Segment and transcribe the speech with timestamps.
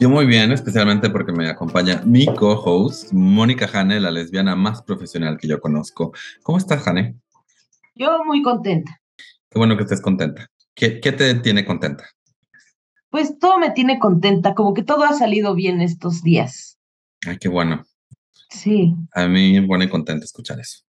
[0.00, 5.38] Yo muy bien, especialmente porque me acompaña mi co-host, Mónica Jane, la lesbiana más profesional
[5.38, 6.12] que yo conozco.
[6.42, 7.16] ¿Cómo estás, Jane?
[7.94, 9.00] Yo muy contenta.
[9.48, 10.50] Qué bueno que estés contenta.
[10.74, 12.04] ¿Qué, ¿Qué, te tiene contenta?
[13.08, 16.76] Pues todo me tiene contenta, como que todo ha salido bien estos días.
[17.26, 17.84] Ay, qué bueno.
[18.50, 18.94] Sí.
[19.12, 20.82] A mí me pone contenta escuchar eso.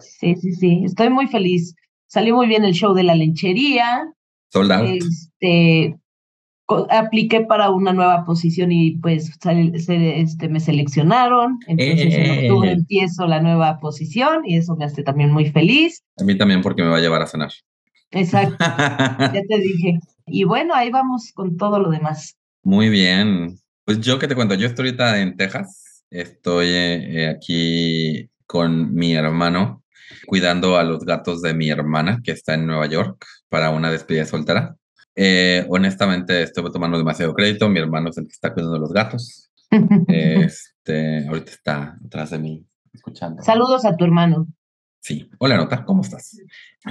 [0.00, 1.74] Sí, sí, sí, estoy muy feliz.
[2.06, 4.10] Salió muy bien el show de la lenchería.
[4.50, 4.88] Sold out.
[4.88, 5.98] Este,
[6.90, 11.58] apliqué para una nueva posición y pues este, me seleccionaron.
[11.66, 16.02] Entonces en octubre empiezo la nueva posición y eso me hace también muy feliz.
[16.20, 17.50] A mí también porque me va a llevar a cenar.
[18.10, 19.98] Exacto, ya te dije.
[20.26, 22.36] Y bueno, ahí vamos con todo lo demás.
[22.62, 23.58] Muy bien.
[23.84, 26.04] Pues yo que te cuento, yo estoy ahorita en Texas.
[26.10, 29.82] Estoy eh, aquí con mi hermano
[30.26, 34.24] cuidando a los gatos de mi hermana que está en Nueva York para una despedida
[34.24, 34.76] soltera.
[35.20, 37.68] Eh, honestamente, estoy tomando demasiado crédito.
[37.68, 39.50] Mi hermano es el que está cuidando los gatos.
[40.08, 43.42] Este, ahorita está atrás de mí escuchando.
[43.42, 44.46] Saludos a tu hermano.
[45.00, 45.28] Sí.
[45.38, 46.40] Hola, Nota, ¿cómo estás?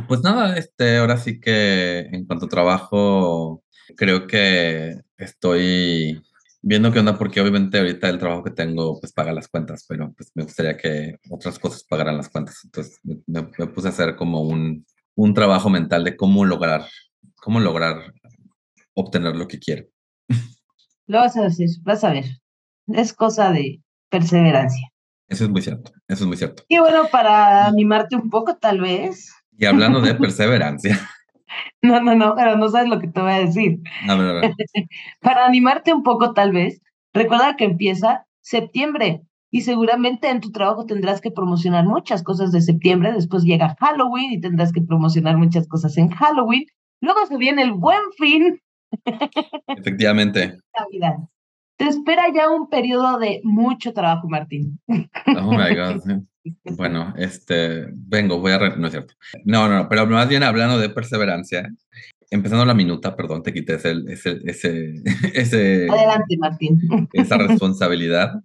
[0.10, 3.64] Pues nada, este, ahora sí que en cuanto a trabajo,
[3.96, 6.22] creo que estoy
[6.62, 10.14] viendo qué onda, porque obviamente ahorita el trabajo que tengo pues paga las cuentas, pero
[10.16, 12.60] pues me gustaría que otras cosas pagaran las cuentas.
[12.66, 16.86] Entonces me, me puse a hacer como un, un trabajo mental de cómo lograr
[17.48, 18.14] cómo lograr
[18.98, 19.86] obtener lo que quiero.
[21.06, 22.26] Lo vas a decir, vas a ver.
[22.88, 24.92] Es cosa de perseverancia.
[25.30, 26.64] Eso es muy cierto, eso es muy cierto.
[26.68, 29.32] Y bueno, para animarte un poco, tal vez.
[29.58, 31.00] Y hablando de perseverancia.
[31.82, 33.80] no, no, no, pero no sabes lo que te voy a decir.
[34.08, 34.56] A ver, a ver.
[35.22, 36.82] para animarte un poco, tal vez,
[37.14, 39.22] recuerda que empieza septiembre
[39.52, 44.32] y seguramente en tu trabajo tendrás que promocionar muchas cosas de septiembre, después llega Halloween
[44.32, 46.66] y tendrás que promocionar muchas cosas en Halloween
[47.02, 48.60] Luego se viene el buen fin.
[49.68, 50.60] Efectivamente.
[51.78, 54.80] Te espera ya un periodo de mucho trabajo, Martín.
[54.88, 56.02] Oh my God.
[56.78, 58.58] Bueno, este, vengo, voy a.
[58.78, 59.14] No es cierto.
[59.44, 61.70] No, no, pero más bien hablando de perseverancia,
[62.30, 65.02] empezando la minuta, perdón, te quité ese, ese,
[65.34, 66.80] ese, Adelante, Martín.
[67.14, 68.42] Esa responsabilidad.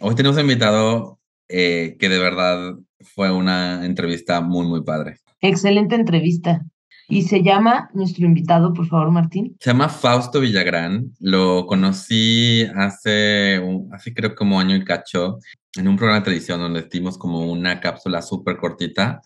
[0.00, 1.18] Hoy tenemos invitado
[1.48, 5.18] eh, que de verdad fue una entrevista muy, muy padre.
[5.40, 6.64] Excelente entrevista.
[7.08, 9.56] Y se llama nuestro invitado, por favor, Martín.
[9.60, 11.12] Se llama Fausto Villagrán.
[11.20, 15.38] Lo conocí hace, hace creo como año y cacho
[15.76, 19.22] en un programa de televisión donde dimos como una cápsula súper cortita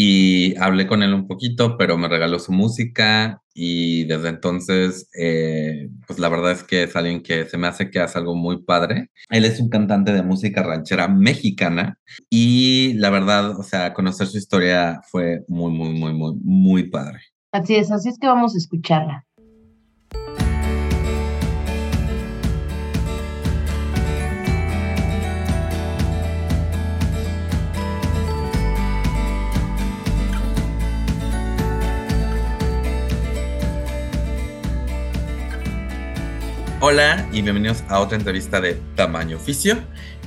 [0.00, 5.88] y hablé con él un poquito, pero me regaló su música y desde entonces, eh,
[6.06, 8.62] pues la verdad es que es alguien que se me hace que hace algo muy
[8.62, 9.10] padre.
[9.28, 11.98] Él es un cantante de música ranchera mexicana
[12.30, 17.18] y la verdad, o sea, conocer su historia fue muy, muy, muy, muy, muy padre.
[17.50, 19.26] Así es, así es que vamos a escucharla.
[36.80, 39.78] Hola y bienvenidos a otra entrevista de Tamaño Oficio.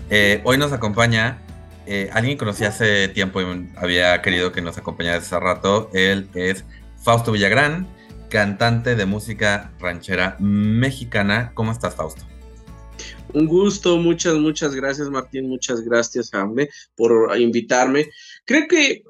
[0.10, 1.42] Eh, hoy nos acompaña
[1.86, 5.90] eh, alguien que conocí hace tiempo y había querido que nos acompañara hace rato.
[5.94, 6.66] Él es
[7.02, 7.88] Fausto Villagrán,
[8.30, 11.54] cantante de música ranchera mexicana.
[11.54, 12.22] ¿Cómo estás, Fausto?
[13.34, 15.48] Un gusto, muchas, muchas gracias, Martín.
[15.48, 18.10] Muchas gracias, Hambe, por invitarme.
[18.44, 19.04] Creo que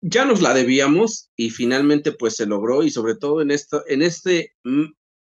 [0.00, 4.02] ya nos la debíamos y finalmente pues se logró y sobre todo en esto en
[4.02, 4.54] este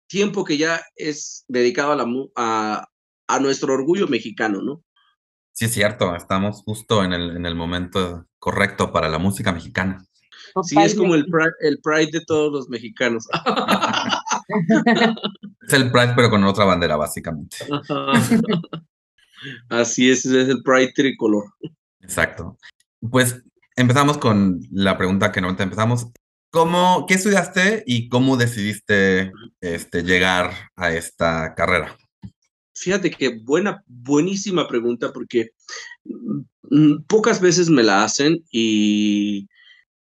[0.06, 2.06] tiempo que ya es dedicado a, la,
[2.36, 2.88] a,
[3.26, 4.82] a nuestro orgullo mexicano, ¿no?
[5.52, 10.04] Sí, es cierto, estamos justo en el, en el momento correcto para la música mexicana.
[10.62, 13.26] Sí, es como el pride, el pride de todos los mexicanos.
[15.66, 17.58] es el Pride, pero con otra bandera, básicamente.
[19.68, 21.44] Así es, es el Pride tricolor.
[22.00, 22.56] Exacto.
[23.10, 23.42] Pues
[23.76, 26.06] empezamos con la pregunta que normalmente empezamos.
[26.56, 29.30] ¿Cómo, ¿Qué estudiaste y cómo decidiste
[29.60, 31.94] este, llegar a esta carrera?
[32.74, 35.50] Fíjate que buena, buenísima pregunta porque
[36.04, 39.46] mm, pocas veces me la hacen y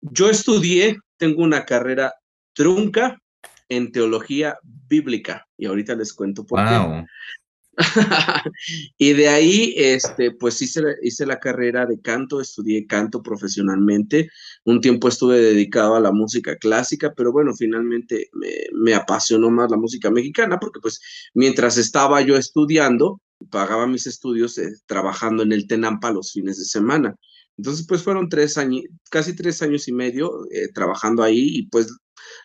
[0.01, 2.13] yo estudié, tengo una carrera
[2.51, 3.17] trunca
[3.69, 4.57] en teología
[4.89, 5.47] bíblica.
[5.57, 7.05] Y ahorita les cuento por qué.
[8.97, 14.29] y de ahí, este, pues hice, hice la carrera de canto, estudié canto profesionalmente.
[14.63, 18.29] Un tiempo estuve dedicado a la música clásica, pero bueno, finalmente
[18.73, 20.99] me, apasionó más la música mexicana porque pues
[21.33, 26.65] mientras estaba yo estudiando, pagaba mis estudios eh, trabajando en el Tenampa los fines de
[26.65, 27.15] semana.
[27.57, 31.87] Entonces, pues fueron tres años, casi tres años y medio eh, trabajando ahí y pues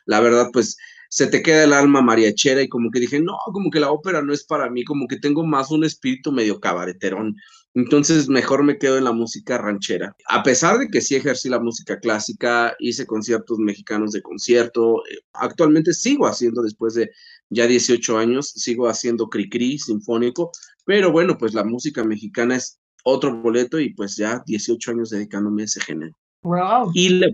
[0.06, 0.76] la verdad, pues
[1.16, 4.20] se te queda el alma mariachera y como que dije, no, como que la ópera
[4.20, 7.34] no es para mí, como que tengo más un espíritu medio cabareterón.
[7.72, 10.14] Entonces mejor me quedo en la música ranchera.
[10.28, 15.20] A pesar de que sí ejercí la música clásica, hice conciertos mexicanos de concierto, eh,
[15.32, 17.10] actualmente sigo haciendo después de
[17.48, 20.50] ya 18 años, sigo haciendo cri-cri sinfónico,
[20.84, 25.62] pero bueno, pues la música mexicana es otro boleto y pues ya 18 años dedicándome
[25.62, 26.12] a ese género.
[26.42, 26.90] Wow.
[26.92, 27.28] Y la,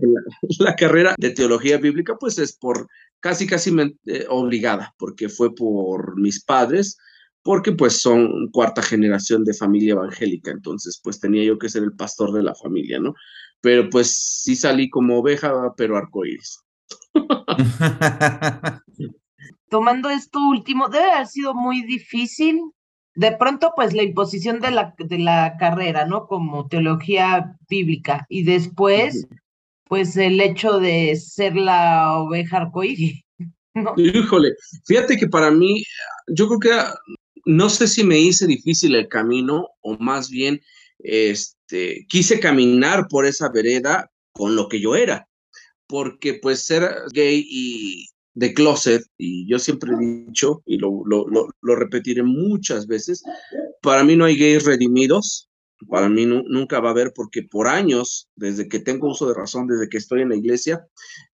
[0.59, 2.87] la, carrera de teología bíblica pues es por
[3.23, 3.73] casi, casi
[4.05, 6.97] eh, obligada, porque fue por mis padres,
[7.41, 11.93] porque pues son cuarta generación de familia evangélica, entonces pues tenía yo que ser el
[11.93, 13.13] pastor de la familia, ¿no?
[13.61, 16.59] Pero pues sí salí como oveja, pero arcoíris.
[19.69, 22.59] Tomando esto último, debe haber sido muy difícil.
[23.15, 26.27] De pronto, pues la imposición de la, de la carrera, ¿no?
[26.27, 28.25] Como teología bíblica.
[28.27, 29.27] Y después,
[29.93, 33.21] pues el hecho de ser la oveja arcoíris.
[33.95, 34.55] Híjole,
[34.87, 35.83] fíjate que para mí,
[36.35, 36.71] yo creo que
[37.45, 40.59] no sé si me hice difícil el camino o más bien
[40.97, 45.27] este, quise caminar por esa vereda con lo que yo era,
[45.85, 51.27] porque pues ser gay y de closet, y yo siempre he dicho, y lo, lo,
[51.27, 53.21] lo repetiré muchas veces,
[53.83, 55.51] para mí no hay gays redimidos,
[55.87, 59.67] para mí nunca va a haber porque por años, desde que tengo uso de razón,
[59.67, 60.85] desde que estoy en la iglesia,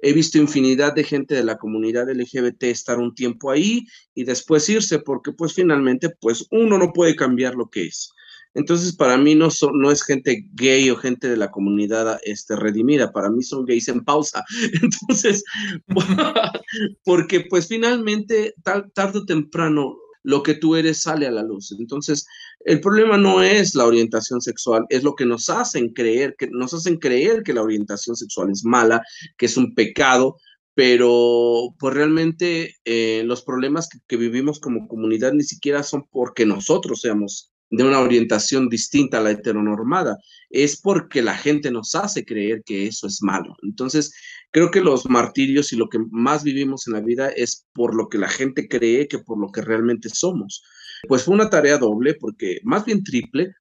[0.01, 4.69] he visto infinidad de gente de la comunidad LGBT estar un tiempo ahí y después
[4.69, 8.13] irse porque pues finalmente pues uno no puede cambiar lo que es.
[8.55, 13.13] Entonces, para mí no, no es gente gay o gente de la comunidad este, redimida,
[13.13, 14.45] para mí son gays en pausa.
[14.83, 15.45] Entonces,
[17.05, 19.97] porque pues finalmente, tarde o temprano,
[20.29, 21.75] lo que tú eres sale a la luz.
[21.79, 22.27] Entonces,
[22.67, 26.75] el problema no es la orientación sexual, es lo que nos hacen creer, que nos
[26.75, 29.01] hacen creer que la orientación sexual es mala,
[29.39, 30.37] que es un pecado,
[30.75, 36.45] pero pues realmente eh, los problemas que, que, vivimos como comunidad ni siquiera son porque
[36.45, 40.17] nosotros seamos de una orientación distinta a la heteronormada,
[40.51, 43.55] es porque la gente nos hace creer que eso es malo.
[43.63, 44.15] Entonces,
[44.51, 48.09] creo que los martirios y lo que más vivimos en la vida es por lo
[48.09, 50.63] que la gente cree que por lo que realmente somos.
[51.07, 53.53] Pues fue una tarea doble, porque más bien triple,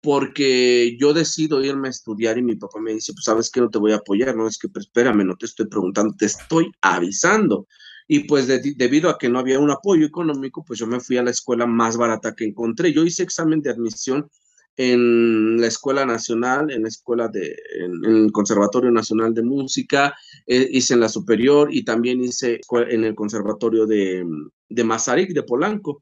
[0.00, 3.70] porque yo decido irme a estudiar y mi papá me dice, pues sabes que no
[3.70, 6.70] te voy a apoyar, no es que, pero espérame, no te estoy preguntando, te estoy
[6.80, 7.66] avisando.
[8.08, 11.22] Y pues debido a que no había un apoyo económico, pues yo me fui a
[11.22, 12.92] la escuela más barata que encontré.
[12.92, 14.28] Yo hice examen de admisión
[14.76, 20.14] en la Escuela Nacional, en la Escuela de, en, el Conservatorio Nacional de Música,
[20.46, 24.24] eh, hice en la Superior y también hice en el Conservatorio de,
[24.68, 26.00] de Mazarik, de Polanco.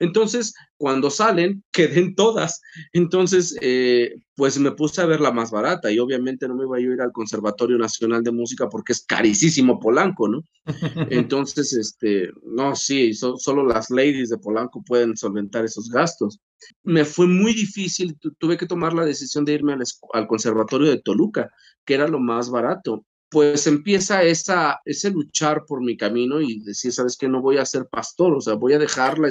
[0.00, 2.60] Entonces, cuando salen, queden todas.
[2.92, 6.76] Entonces, eh, pues me puse a ver la más barata y obviamente no me iba
[6.76, 10.42] a ir al Conservatorio Nacional de Música porque es carísimo Polanco, ¿no?
[11.10, 16.40] Entonces, este, no, sí, solo las ladies de Polanco pueden solventar esos gastos.
[16.82, 19.76] Me fue muy difícil, tuve que tomar la decisión de irme
[20.12, 21.50] al Conservatorio de Toluca,
[21.84, 26.92] que era lo más barato pues empieza esa, ese luchar por mi camino y decir,
[26.92, 29.30] sabes que no voy a ser pastor, o sea, voy a dejar la,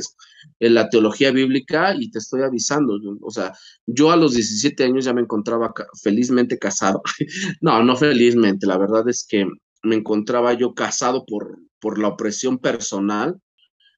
[0.59, 3.53] la teología bíblica y te estoy avisando, o sea,
[3.85, 7.01] yo a los 17 años ya me encontraba felizmente casado,
[7.61, 9.45] no, no felizmente, la verdad es que
[9.83, 13.37] me encontraba yo casado por, por la opresión personal,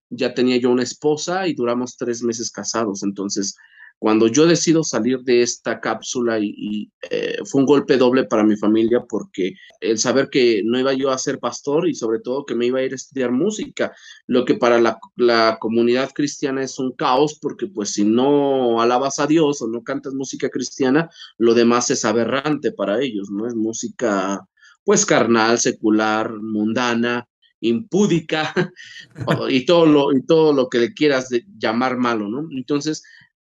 [0.10, 3.56] ya tenía yo una esposa y duramos tres meses casados, entonces
[4.02, 8.58] cuando yo decido salir de esta cápsula y, eh, fue un golpe doble para mi
[8.58, 12.56] familia porque el saber que no iba yo a ser pastor y sobre todo que
[12.56, 13.94] me iba a ir a estudiar música,
[14.26, 19.20] lo que para la, la comunidad cristiana es un caos porque pues si no alabas
[19.20, 23.46] a Dios o no cantas música cristiana, lo demás es aberrante para ellos, ¿no?
[23.46, 24.44] Es música
[24.84, 27.30] pues carnal, secular, mundana,
[27.60, 28.52] impúdica
[29.50, 31.30] y todo lo y todo lo que le quieras
[31.60, 32.48] llamar malo, ¿no?
[32.52, 33.04] Entonces,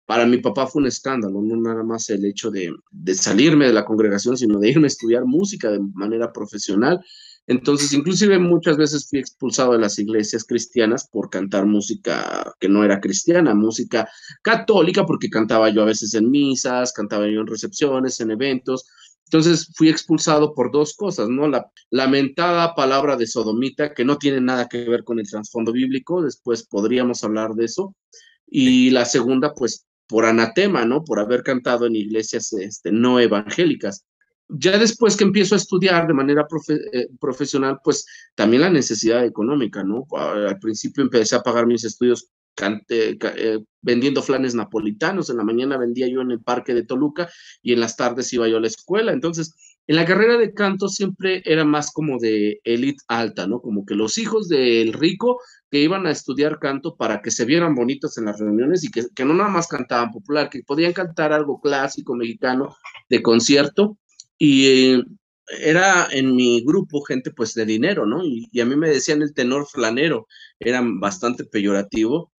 [0.06, 2.72] para mi papá fue un escándalo, no nada más el hecho de,
[3.14, 7.00] salirme de la congregación, sino de irme a estudiar música de manera profesional.
[7.46, 12.84] Entonces, inclusive muchas veces fui expulsado de las iglesias cristianas por cantar música que no
[12.84, 14.08] era cristiana, música
[14.42, 18.86] católica, porque cantaba yo a veces en misas, cantaba yo en recepciones, en eventos,
[19.24, 21.48] Entonces fui expulsado por dos cosas, ¿no?
[21.48, 26.22] La lamentada palabra de sodomita, que no tiene nada que ver con el trasfondo bíblico,
[26.22, 27.94] después podríamos hablar de eso.
[28.46, 31.04] Y la segunda, pues por anatema, ¿no?
[31.04, 34.04] Por haber cantado en iglesias este, no evangélicas.
[34.46, 38.04] Ya después que empiezo a estudiar de manera eh, profesional, pues
[38.34, 40.06] también la necesidad económica, ¿no?
[40.14, 42.28] Al principio empecé a pagar mis estudios
[42.90, 45.30] eh, vendiendo flanes napolitanos.
[45.30, 47.30] En la mañana vendía yo en el parque de Toluca
[47.62, 49.12] y en las tardes iba yo a la escuela.
[49.12, 49.54] Entonces,
[49.86, 53.60] en la carrera de canto siempre era más como de élite alta, ¿no?
[53.60, 57.74] Como que los hijos del rico que iban a estudiar canto para que se vieran
[57.74, 61.60] bonitos en las reuniones y que, no nada más cantaban popular, que podían cantar algo
[61.60, 62.76] clásico mexicano
[63.08, 63.98] de concierto.
[64.38, 65.04] Y eh,
[65.60, 68.24] era en mi grupo gente pues de dinero, ¿no?
[68.24, 70.26] Y, y, a mí me decían el tenor flanero,
[70.60, 72.32] era bastante peyorativo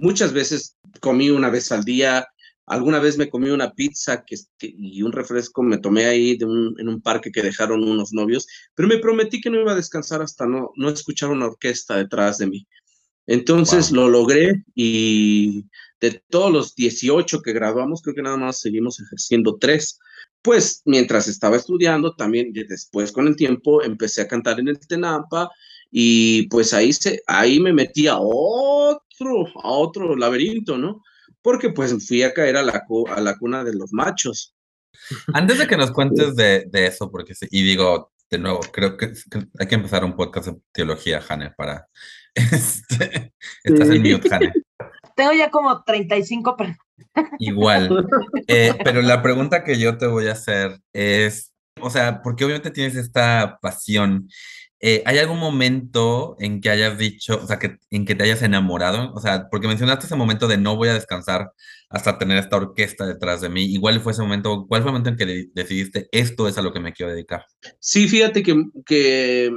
[0.00, 2.26] Muchas veces comí una vez al día,
[2.68, 6.88] alguna vez me comí una pizza que, y un refresco me tomé ahí de en
[6.88, 10.46] un parque que dejaron unos novios, pero me prometí que no iba a descansar hasta
[10.46, 12.66] no, no escuchar una orquesta detrás de mí.
[13.26, 15.66] Entonces lo logré y
[16.00, 19.98] de todos los 18 que graduamos, creo que nada más seguimos ejerciendo tres.
[20.40, 25.50] Pues mientras estaba estudiando, también después con el tiempo empecé a cantar en el Tenampa
[25.90, 31.02] y pues ahí, se, ahí me metí a otro, a otro laberinto, ¿no?
[31.42, 34.54] Porque pues fui a caer a la, a la cuna de los machos.
[35.32, 39.12] Antes de que nos cuentes de, de eso, porque y digo, de nuevo, creo que,
[39.58, 41.88] hay que empezar un podcast de teología, Jane, para...
[42.34, 43.32] Este,
[43.64, 44.52] estás en mute, Jane.
[45.16, 46.56] Tengo ya como 35
[47.40, 48.06] Igual.
[48.46, 52.70] Eh, pero la pregunta que yo te voy a hacer es, o sea, porque obviamente
[52.70, 54.28] tienes esta pasión
[54.80, 58.42] eh, ¿Hay algún momento en que hayas dicho, o sea, que, en que te hayas
[58.42, 59.12] enamorado?
[59.14, 61.52] O sea, porque mencionaste ese momento de no voy a descansar
[61.90, 63.64] hasta tener esta orquesta detrás de mí.
[63.64, 66.72] Igual fue ese momento, ¿cuál fue el momento en que decidiste esto es a lo
[66.72, 67.44] que me quiero dedicar?
[67.80, 69.50] Sí, fíjate que, que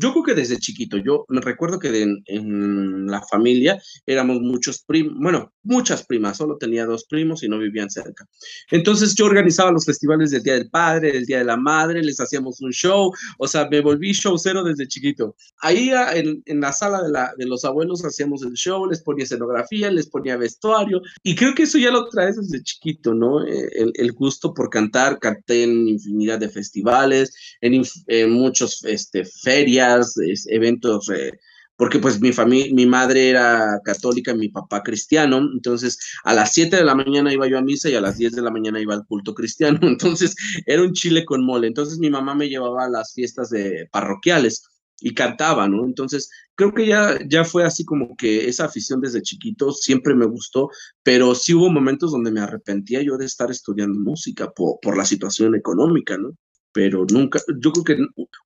[0.00, 5.52] yo creo que desde chiquito, yo recuerdo que en la familia éramos muchos primos, bueno,
[5.62, 8.26] muchas primas, solo tenía dos primos y no vivían cerca.
[8.70, 12.20] Entonces yo organizaba los festivales del Día del Padre, del Día de la Madre, les
[12.20, 15.36] hacíamos un show, o sea, me volví show cero desde chiquito.
[15.60, 19.24] Ahí en, en la sala de, la, de los abuelos hacíamos el show, les ponía
[19.24, 23.44] escenografía, les ponía vestuario y creo que eso ya lo traes desde chiquito, ¿no?
[23.46, 30.14] Eh, el, gusto por cantar, canté en infinidad de festivales, en, en muchas este, ferias,
[30.48, 31.32] eventos, eh,
[31.76, 36.76] porque pues mi familia, mi madre era católica, mi papá cristiano, entonces a las 7
[36.76, 38.94] de la mañana iba yo a misa y a las 10 de la mañana iba
[38.94, 42.90] al culto cristiano, entonces era un chile con mole, entonces mi mamá me llevaba a
[42.90, 44.62] las fiestas de parroquiales
[45.00, 45.84] y cantaba, ¿no?
[45.84, 50.26] Entonces, creo que ya, ya fue así como que esa afición desde chiquito siempre me
[50.26, 50.70] gustó,
[51.02, 55.04] pero sí hubo momentos donde me arrepentía yo de estar estudiando música por, por la
[55.04, 56.36] situación económica, ¿no?
[56.72, 57.98] Pero nunca, yo creo que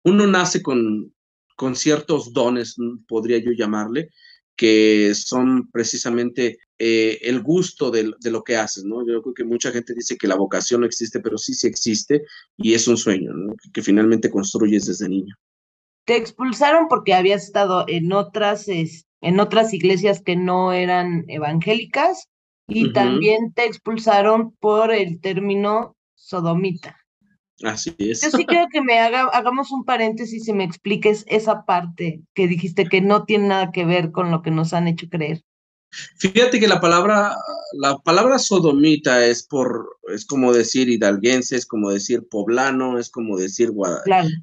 [0.05, 1.15] uno nace con,
[1.57, 2.77] con ciertos dones,
[3.07, 4.11] podría yo llamarle,
[4.57, 9.07] que son precisamente eh, el gusto de, de, lo que haces, ¿no?
[9.07, 12.25] Yo creo que mucha gente dice que la vocación no existe, pero sí sí existe
[12.57, 13.55] y es un sueño, ¿no?
[13.73, 15.37] que finalmente construyes desde niño
[16.09, 22.31] te expulsaron porque habías estado en otras, en otras iglesias que no eran evangélicas
[22.67, 26.97] y también te expulsaron por el término sodomita.
[27.63, 28.23] Así es.
[28.23, 32.49] Yo sí quiero que me haga, hagamos un paréntesis y me expliques esa parte que
[32.49, 35.43] dijiste que no tiene nada que ver con lo que nos han hecho creer.
[35.91, 37.35] Fíjate que la palabra,
[37.73, 43.39] la palabra sodomita es por, es como decir hidalguense, es como decir poblano, es como
[43.39, 43.71] decir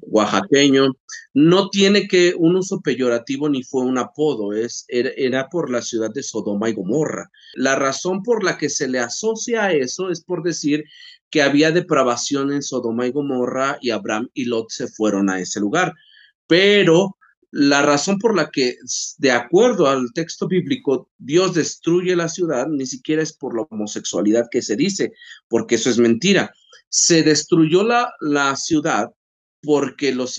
[0.02, 0.88] oaxaqueño.
[1.34, 6.10] No tiene que un uso peyorativo ni fue un apodo, es, era, por la ciudad
[6.12, 7.30] de Sodoma y Gomorra.
[7.54, 10.84] La razón por la que se le asocia a eso es por decir
[11.30, 15.60] que había depravación en Sodoma y Gomorra y Abraham y Lot se fueron a ese
[15.60, 15.94] lugar.
[16.48, 17.15] Pero
[17.58, 18.76] la razón por la que,
[19.16, 24.48] de acuerdo al texto bíblico, Dios destruye la ciudad ni siquiera es por la homosexualidad
[24.50, 25.12] que se dice,
[25.48, 26.52] porque eso es mentira.
[26.90, 29.10] Se destruyó la, la ciudad
[29.62, 30.38] porque los,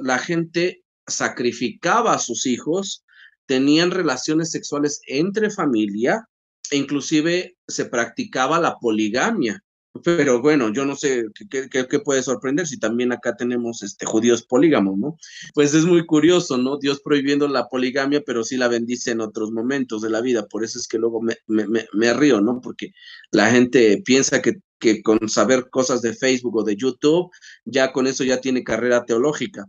[0.00, 3.04] la gente sacrificaba a sus hijos,
[3.44, 6.26] tenían relaciones sexuales entre familia
[6.70, 9.62] e inclusive se practicaba la poligamia.
[10.02, 14.98] Pero bueno, yo no sé qué, puede sorprender si también acá tenemos este, judíos polígamos,
[14.98, 15.16] ¿no?
[15.54, 16.78] Pues es muy curioso, ¿no?
[16.78, 20.46] Dios prohibiendo la poligamia, pero sí la bendice en otros momentos de la vida.
[20.46, 22.60] Por eso es que luego me, me, río, ¿no?
[22.60, 22.90] Porque
[23.30, 27.30] la gente piensa que, que con saber cosas de Facebook o de YouTube,
[27.64, 29.64] ya con eso ya tiene carrera teológica.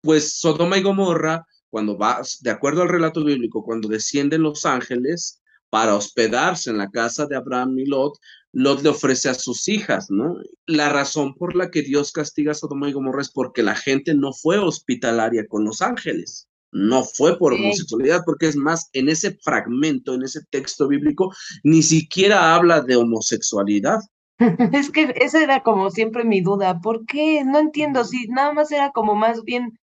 [0.00, 5.40] Pues Sodoma y Gomorra, cuando va, de acuerdo al relato bíblico, cuando descienden los ángeles,
[5.70, 8.18] para hospedarse en la casa de Abraham y Lot,
[8.52, 10.36] Lot le ofrece a sus hijas, ¿no?
[10.66, 14.14] La razón por la que Dios castiga a Sodoma y Gomorra es porque la gente
[14.14, 16.48] no fue hospitalaria con los ángeles.
[16.70, 21.82] No fue por homosexualidad, porque es más, en ese fragmento, en ese texto bíblico, ni
[21.82, 24.00] siquiera habla de homosexualidad.
[24.72, 26.80] Es que esa era como siempre mi duda.
[26.80, 27.42] ¿Por qué?
[27.44, 28.04] No entiendo.
[28.04, 29.78] Si nada más era como más bien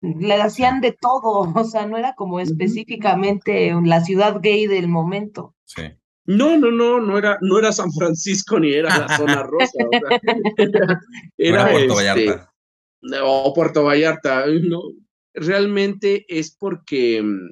[0.00, 5.54] le hacían de todo, o sea, no era como específicamente la ciudad gay del momento.
[5.64, 5.82] Sí.
[6.28, 9.72] No, no, no, no era, no era San Francisco ni era la zona rosa.
[11.38, 12.52] era, Puerto este, Vallarta.
[13.24, 14.44] O Puerto Vallarta.
[14.62, 14.82] No,
[15.32, 17.48] realmente es porque mm,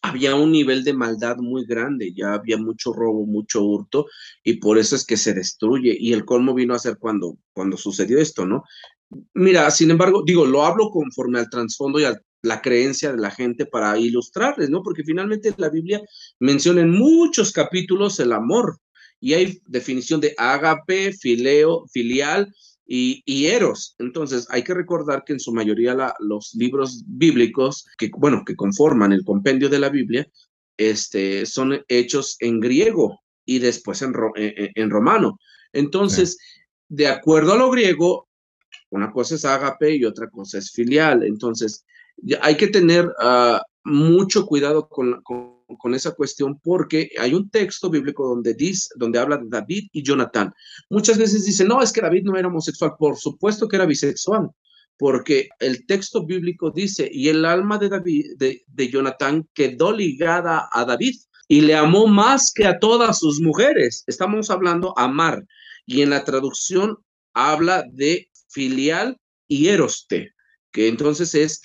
[0.00, 4.06] había un nivel de maldad muy grande, ya había mucho robo, mucho hurto,
[4.42, 5.94] y por eso es que se destruye.
[6.00, 8.64] Y el colmo vino a ser cuando, cuando sucedió esto, ¿no?
[9.34, 13.30] Mira, sin embargo, digo, lo hablo conforme al trasfondo y a la creencia de la
[13.30, 14.82] gente para ilustrarles, ¿no?
[14.82, 16.00] Porque finalmente la Biblia
[16.38, 18.78] menciona en muchos capítulos el amor
[19.20, 22.52] y hay definición de ágape, fileo, filial
[22.86, 23.96] y, y, eros.
[23.98, 29.12] Entonces, hay que recordar que en su mayoría los libros bíblicos, que, bueno, que conforman
[29.12, 30.28] el compendio de la Biblia,
[30.76, 35.38] este, son hechos en griego y después en, en, romano.
[35.72, 36.38] Entonces,
[36.88, 38.25] de acuerdo a lo griego,
[38.90, 41.22] una cosa es ágape y otra cosa es filial.
[41.22, 41.84] Entonces,
[42.40, 45.22] hay que tener ah, mucho cuidado con,
[45.94, 50.52] esa cuestión porque hay un texto bíblico donde, dice, donde habla de David y Jonathan.
[50.90, 52.94] Muchas veces dicen, no, es que David no era homosexual.
[52.98, 54.50] Por supuesto que era bisexual,
[54.98, 60.84] porque el texto bíblico dice, y el alma de David, de, Jonathan quedó ligada a
[60.84, 61.16] David
[61.48, 64.02] y le amó más que a todas sus mujeres.
[64.06, 65.46] Estamos hablando amar.
[65.84, 66.98] Y en la traducción
[67.32, 70.32] habla de filial y eroste,
[70.72, 71.60] que entonces es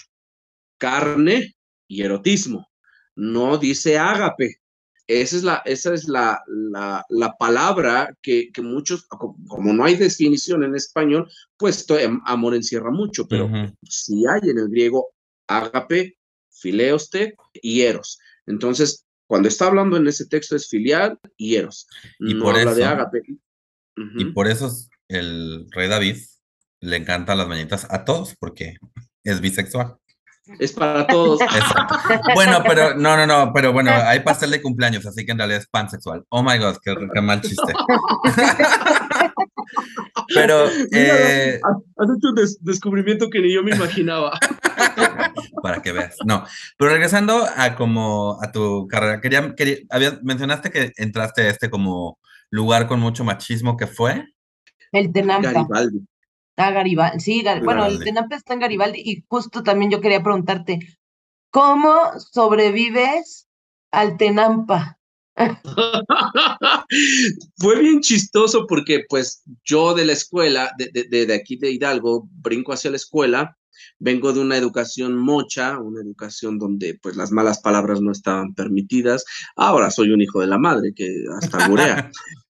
[0.78, 1.56] carne
[1.88, 2.68] y erotismo.
[3.16, 4.58] No dice ágape.
[5.08, 10.64] Esa es la, esa es la, la, palabra que, que, muchos, como no hay definición
[10.64, 11.86] en español, pues
[12.26, 13.50] amor encierra mucho, pero
[13.84, 15.14] si hay en el griego
[15.48, 16.18] ágape,
[16.50, 18.20] fileoste y eros.
[18.46, 21.88] Entonces, cuando está hablando en ese texto es filial y eros.
[22.20, 23.22] Y por eso, de ágape.
[24.18, 24.70] Y por eso
[25.10, 26.18] el rey David
[26.82, 28.76] le encanta las mañanitas a todos, porque
[29.24, 29.98] es bisexual.
[30.60, 31.40] Es para todos.
[32.36, 35.62] Bueno, pero no, no, no, pero bueno, hay pastel de cumpleaños, así que en realidad
[35.62, 36.26] es pansexual.
[36.30, 37.62] Oh my god, qué, mal chiste.
[40.34, 40.68] pero.
[40.92, 41.60] Eh,
[41.98, 44.38] has hecho un descubrimiento que ni yo me imaginaba.
[45.64, 46.16] Para que veas.
[46.26, 46.44] No,
[46.78, 49.78] pero regresando a como a tu carrera, quería, quería
[50.24, 52.18] mencionaste que entraste a este como
[52.50, 54.26] lugar con mucho machismo que fue.
[54.92, 55.52] El Tenampa.
[55.52, 56.06] Garibaldi.
[56.58, 60.80] Ah, Garibaldi, sí, bueno, el Tenampa está en Garibaldi y justo también yo quería preguntarte,
[61.50, 63.48] ¿cómo sobrevives
[63.92, 65.00] al Tenampa?
[67.58, 72.28] Fue bien chistoso porque pues yo de la escuela, de, de, de, aquí de Hidalgo,
[72.32, 73.58] brinco hacia la escuela,
[74.00, 79.26] vengo de una educación mocha, una educación donde pues las malas palabras no estaban permitidas,
[79.56, 82.12] ahora soy un hijo de la madre que hasta murea.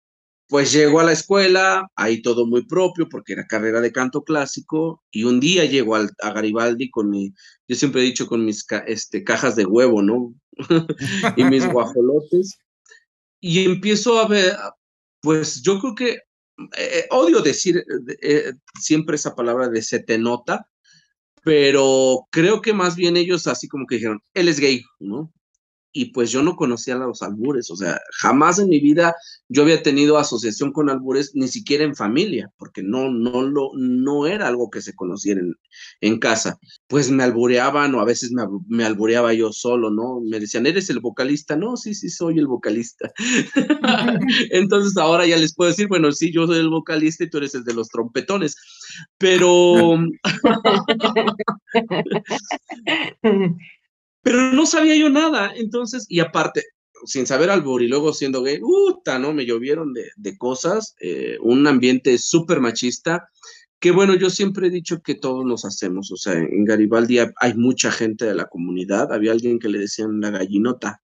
[0.51, 5.01] Pues llego a la escuela, ahí todo muy propio, porque era carrera de canto clásico,
[5.09, 7.33] y un día llego a Garibaldi con mi,
[7.69, 10.33] yo siempre he dicho con mis este, cajas de huevo, ¿no?
[11.37, 12.59] y mis guajolotes,
[13.39, 14.57] y empiezo a ver,
[15.21, 16.19] pues yo creo que, eh,
[16.77, 17.85] eh, odio decir
[18.21, 20.67] eh, siempre esa palabra de se te nota,
[21.45, 25.31] pero creo que más bien ellos así como que dijeron, él es gay, ¿no?
[25.93, 29.13] Y pues yo no conocía los albures, o sea, jamás en mi vida
[29.49, 34.25] yo había tenido asociación con albures, ni siquiera en familia, porque no, no, lo, no
[34.25, 35.53] era algo que se conociera en,
[35.99, 36.57] en casa.
[36.87, 40.21] Pues me albureaban o a veces me, me, albureaba yo solo, ¿no?
[40.21, 41.57] Me decían, ¿eres el vocalista?
[41.57, 43.11] No, sí, sí, soy el vocalista.
[44.51, 47.53] Entonces ahora ya les puedo decir, bueno, sí, yo soy el vocalista y tú eres
[47.55, 48.55] el de los trompetones,
[49.17, 49.97] pero...
[54.23, 56.63] Pero no sabía yo nada, entonces, y aparte,
[57.05, 59.33] sin saber albur y luego siendo gay, puta, ¿no?
[59.33, 63.29] Me llovieron de, de cosas, eh, un ambiente súper machista,
[63.79, 67.53] que bueno, yo siempre he dicho que todos nos hacemos, o sea, en Garibaldi hay
[67.55, 71.01] mucha gente de la comunidad, había alguien que le decían la gallinota,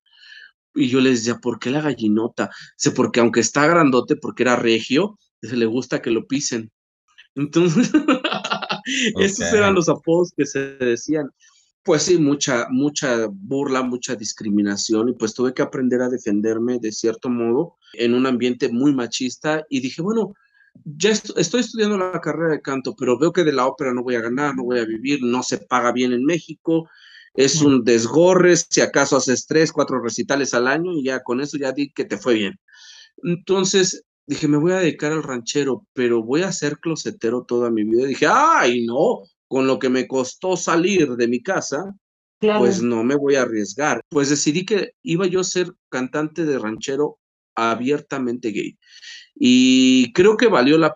[0.75, 2.51] y yo les decía, ¿por qué la gallinota?
[2.75, 6.71] Sé, porque aunque está grandote, porque era regio, se le gusta que lo pisen.
[7.33, 7.91] Entonces,
[9.19, 11.31] esos eran los apodos que se decían
[11.87, 16.91] pues sí, mucha, mucha burla, mucha discriminación y pues tuve que aprender a defenderme de
[16.91, 20.33] cierto modo en un ambiente muy machista y dije, bueno,
[20.83, 24.15] ya estoy estudiando la carrera de canto, pero veo que de la ópera no voy
[24.15, 26.89] a ganar, no voy a vivir, no se paga bien en México,
[27.33, 31.57] es un desgorre, si acaso haces tres, cuatro recitales al año y ya con eso
[31.57, 32.59] ya di que te fue bien.
[33.23, 37.85] Entonces, dije, me voy a dedicar al ranchero, pero voy a ser closetero toda mi
[37.85, 38.07] vida.
[38.07, 41.95] dije, ay, no, con lo que me costó salir de mi casa,
[42.39, 44.01] pues no me voy a arriesgar.
[44.09, 47.17] Pues decidí que iba yo a ser cantante de ranchero
[47.55, 48.77] abiertamente gay.
[49.33, 50.95] Y creo que valió, la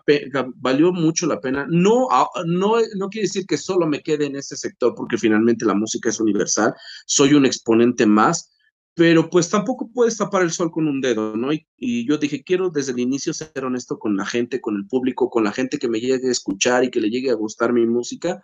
[0.56, 1.66] valió mucho la pena.
[1.68, 2.08] No,
[2.46, 6.08] no, no quiere decir que solo me quede en ese sector, porque finalmente la música
[6.08, 6.74] es universal.
[7.06, 8.51] Soy un exponente más,
[8.94, 11.50] pero pues tampoco puedes tapar el sol con un dedo, ¿no?
[11.52, 15.30] Y, yo dije, quiero desde el inicio ser honesto con la gente, con el público,
[15.30, 17.86] con la gente que me llegue a escuchar y que le llegue a gustar mi
[17.86, 18.42] música,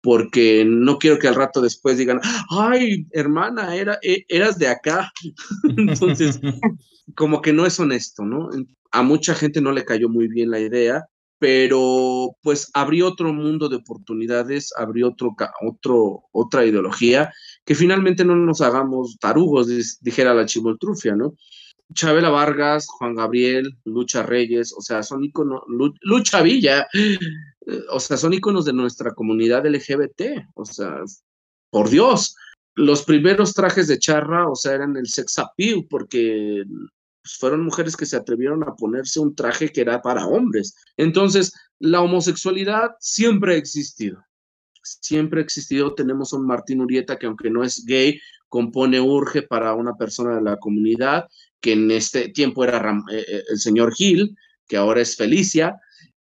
[0.00, 5.12] porque no quiero que al rato después digan, ay, hermana, era, e, eras de acá.
[5.76, 6.40] Entonces,
[7.14, 8.48] como que no es honesto, ¿no?
[8.92, 11.06] A mucha gente no le cayó muy bien la idea,
[11.42, 15.34] pero pues abrió otro mundo de oportunidades, abrió otro,
[15.66, 17.32] otro, otra ideología,
[17.64, 19.68] que finalmente no nos hagamos tarugos,
[20.00, 21.34] dijera la chimoltrufia, ¿no?
[21.94, 25.62] Chabela Vargas, Juan Gabriel, Lucha Reyes, o sea, son iconos,
[26.00, 26.86] Lucha Villa,
[27.90, 30.96] o sea, son iconos de nuestra comunidad LGBT, o sea,
[31.70, 32.36] por Dios.
[32.74, 36.64] Los primeros trajes de charra, o sea, eran el sex appeal, porque
[37.22, 40.74] pues, fueron mujeres que se atrevieron a ponerse un traje que era para hombres.
[40.96, 44.22] Entonces, la homosexualidad siempre ha existido.
[44.82, 45.94] Siempre ha existido.
[45.94, 50.36] Tenemos a un Martín Urieta que aunque no es gay, compone Urge para una persona
[50.36, 51.26] de la comunidad,
[51.60, 52.78] que en este tiempo era
[53.10, 54.36] eh, eh, el señor Gil,
[54.68, 55.80] que ahora es Felicia,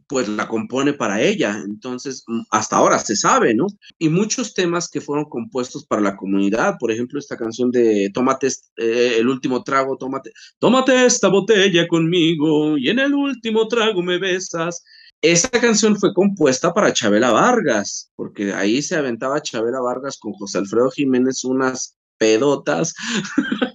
[0.08, 1.62] pues la compone para ella.
[1.64, 3.66] Entonces, mm, hasta ahora se sabe, ¿no?
[3.98, 8.48] Y muchos temas que fueron compuestos para la comunidad, por ejemplo, esta canción de Tómate
[8.76, 14.18] eh, el último trago, tómate, tómate esta botella conmigo y en el último trago me
[14.18, 14.84] besas.
[15.22, 20.58] Esa canción fue compuesta para Chabela Vargas, porque ahí se aventaba Chabela Vargas con José
[20.58, 22.94] Alfredo Jiménez unas pedotas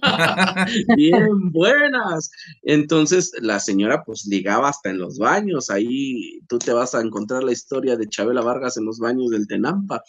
[0.96, 2.30] bien buenas.
[2.62, 7.44] Entonces la señora pues ligaba hasta en los baños, ahí tú te vas a encontrar
[7.44, 10.02] la historia de Chabela Vargas en los baños del Tenampa.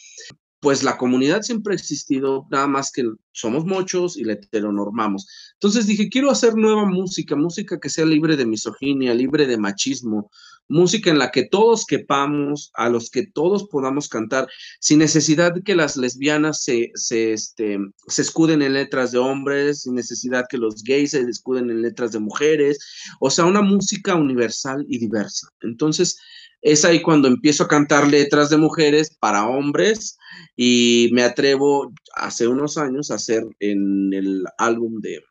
[0.60, 5.28] Pues la comunidad siempre ha existido, nada más que somos muchos y la heteronormamos.
[5.56, 10.32] Entonces dije, quiero hacer nueva música, música que sea libre de misoginia, libre de machismo,
[10.68, 14.48] música en la que todos quepamos, a los que todos podamos cantar,
[14.80, 19.82] sin necesidad de que las lesbianas se, se, este, se escuden en letras de hombres,
[19.82, 22.80] sin necesidad que los gays se escuden en letras de mujeres,
[23.20, 25.48] o sea, una música universal y diversa.
[25.62, 26.18] Entonces,
[26.64, 30.18] es ahí cuando empiezo a cantar letras de mujeres para hombres
[30.56, 35.22] y me atrevo hace unos años a hacer en el álbum de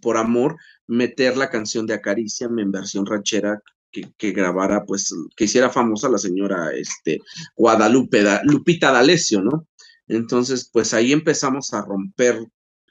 [0.00, 3.60] Por Amor, meter la canción de Acaricia en versión ranchera
[3.90, 7.20] que, grabara, pues, que hiciera famosa la señora este,
[7.56, 9.66] Guadalupe, Lupita D'Alessio, ¿no?
[10.06, 12.40] Entonces, pues ahí empezamos a romper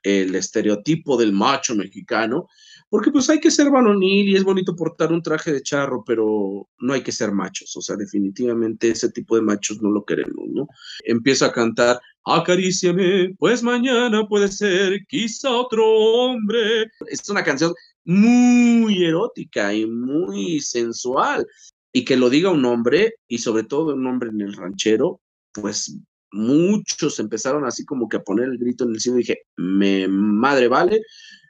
[0.04, 2.48] el estereotipo del macho mexicano,
[2.89, 6.67] porque pues hay que ser varonil y es bonito portar un traje de charro, pero
[6.80, 10.47] no hay que ser machos, o sea, definitivamente ese tipo de machos no lo queremos,
[10.50, 10.67] ¿no?
[11.04, 16.86] Empiezo a cantar, acaríciame, pues mañana puede ser quizá otro hombre.
[17.08, 17.73] Es una canción
[18.06, 21.45] muy erótica y muy sensual.
[21.93, 25.19] Y que lo diga un hombre, y sobre todo un hombre en el ranchero,
[25.54, 25.97] pues
[26.32, 30.08] muchos empezaron así como que a poner el grito en el cielo y dije, me
[30.08, 31.02] madre vale,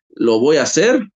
[0.10, 1.08] lo voy a hacer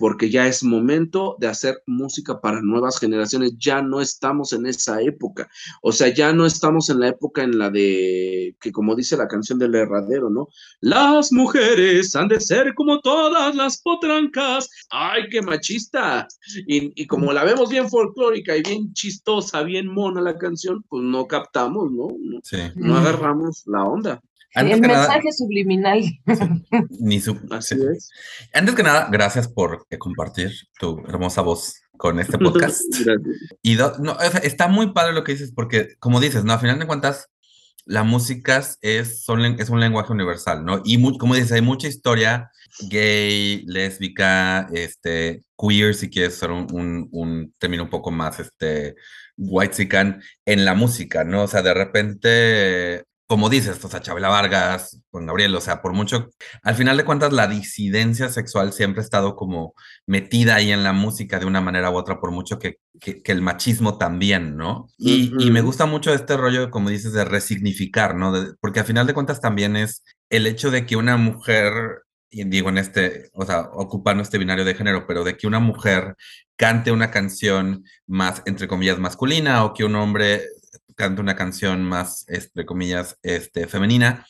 [0.00, 3.52] porque ya es momento de hacer música para nuevas generaciones.
[3.58, 5.46] Ya no estamos en esa época.
[5.82, 9.28] O sea, ya no estamos en la época en la de, que como dice la
[9.28, 10.48] canción del herradero, ¿no?
[10.80, 14.70] Las mujeres han de ser como todas las potrancas.
[14.88, 16.26] ¡Ay, qué machista!
[16.66, 21.26] Y, como la vemos bien folclórica y bien chistosa, bien mona la canción, pues no
[21.26, 22.08] captamos, ¿no?
[22.42, 22.56] Sí.
[22.74, 24.22] No agarramos la onda
[24.54, 26.02] el mensaje subliminal.
[27.00, 27.38] Ni su,
[28.52, 32.82] Antes que nada, gracias por compartir tu hermosa voz con este podcast.
[33.62, 36.52] y no, está muy padre lo que dices, porque como dices, ¿no?
[36.52, 37.28] A final de cuentas,
[37.84, 40.82] la música es, son, es un lenguaje universal, ¿no?
[40.84, 42.50] Y como dices, hay mucha historia
[42.88, 48.94] gay, lésbica, este, queer, si quieres usar un, un, un término un poco más, este,
[49.36, 49.88] white
[50.44, 51.44] en la música, ¿no?
[51.44, 55.92] O sea, de repente como dices, o sea, Chabela Vargas, Juan Gabriel, o sea, por
[55.92, 56.30] mucho,
[56.64, 60.92] al final de cuentas, la disidencia sexual siempre ha estado como metida ahí en la
[60.92, 64.88] música de una manera u otra, por mucho que, que, el machismo también, ¿no?
[64.98, 68.34] Y, y, me gusta mucho este rollo, como dices, de resignificar, ¿no?
[68.60, 72.68] porque al final de cuentas también es el hecho de que una mujer, y digo
[72.70, 76.16] en este, o sea, ocupando este binario de género, pero de que una mujer
[76.56, 80.42] cante una canción más, entre comillas, masculina o que un hombre
[81.00, 84.26] canta una canción más, entre comillas, este, femenina,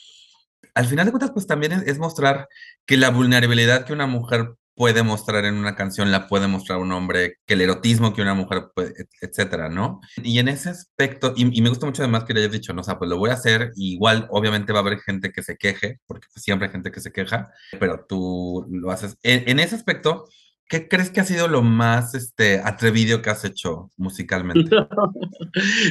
[0.73, 2.47] al final de cuentas, pues también es, mostrar
[2.85, 6.93] que la vulnerabilidad que una mujer puede mostrar en una canción, la puede mostrar un
[6.93, 9.99] hombre, que el erotismo que una mujer puede, etcétera, ¿no?
[10.23, 12.83] Y en ese aspecto, y, me gusta mucho además que le hayas dicho, no, o
[12.83, 15.99] sea, pues lo voy a hacer, igual obviamente va a haber gente que se queje,
[16.07, 19.17] porque siempre hay gente que se queja, pero tú lo haces.
[19.23, 20.29] En, ese aspecto,
[20.71, 24.73] ¿qué crees que ha sido lo más este, atrevido que has hecho musicalmente?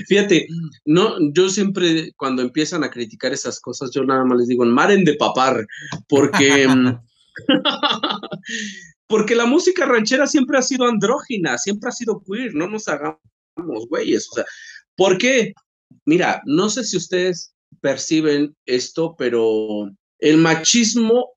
[0.09, 0.49] Fíjate,
[0.87, 5.05] no, yo siempre cuando empiezan a criticar esas cosas, yo nada más les digo, maren
[5.05, 5.67] de papar,
[6.09, 6.67] porque...
[9.07, 13.19] Porque la música ranchera siempre ha sido andrógina, siempre ha sido queer, no nos hagamos
[13.89, 14.29] güeyes.
[14.31, 14.45] O sea,
[14.97, 15.53] ¿por qué?
[16.05, 19.91] Mira, no sé si ustedes perciben esto, pero
[20.21, 21.31] el machismo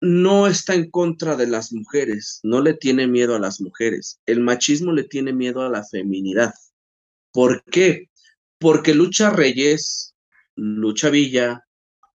[0.00, 4.20] no está en contra de las mujeres, no le tiene miedo a las mujeres.
[4.26, 6.52] El machismo le tiene miedo a la feminidad.
[7.32, 8.10] ¿Por qué?
[8.58, 10.14] Porque Lucha Reyes,
[10.54, 11.66] Lucha Villa,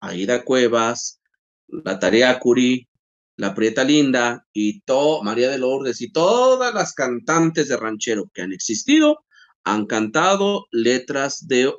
[0.00, 1.20] Aida Cuevas,
[1.68, 2.88] la Tarea Curí,
[3.36, 8.42] la Prieta Linda y todo, María de Lourdes y todas las cantantes de ranchero que
[8.42, 9.24] han existido
[9.64, 11.72] han cantado letras de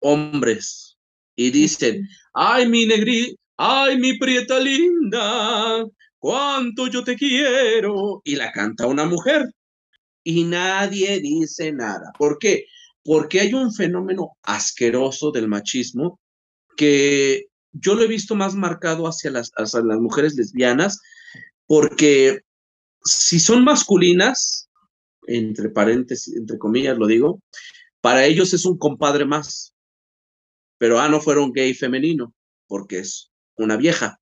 [0.00, 0.98] hombres
[1.36, 5.84] y dicen, ay mi negri, ay mi Prieta Linda,
[6.18, 8.22] cuánto yo te quiero.
[8.24, 9.50] Y la canta una mujer
[10.24, 12.12] y nadie dice nada.
[12.18, 12.66] ¿Por qué?
[13.04, 16.20] Porque hay un fenómeno asqueroso del machismo
[16.76, 21.00] que yo lo he visto más marcado hacia las, hacia las mujeres lesbianas,
[21.66, 22.40] porque
[23.04, 24.68] si son masculinas,
[25.26, 27.42] entre paréntesis, entre comillas lo digo,
[28.00, 29.74] para ellos es un compadre más.
[30.78, 32.32] Pero ah, no fueron gay femenino,
[32.66, 34.20] porque es una vieja,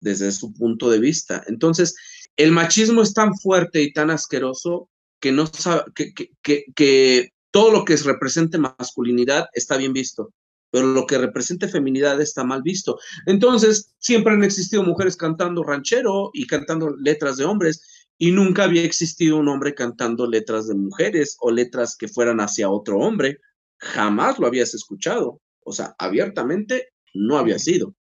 [0.00, 1.44] desde su punto de vista.
[1.46, 1.94] Entonces,
[2.36, 4.88] el machismo es tan fuerte y tan asqueroso
[5.20, 6.12] que no sabe, que,
[6.42, 10.32] que, que todo lo que represente masculinidad está bien visto
[10.70, 12.98] pero lo que represente feminidad está mal visto.
[13.26, 18.82] Entonces, siempre han existido mujeres cantando ranchero y cantando letras de hombres, y nunca había
[18.82, 23.38] existido un hombre cantando letras de mujeres o letras que fueran hacia otro hombre.
[23.78, 25.40] Jamás lo habías escuchado.
[25.64, 27.94] O sea, abiertamente no había sido.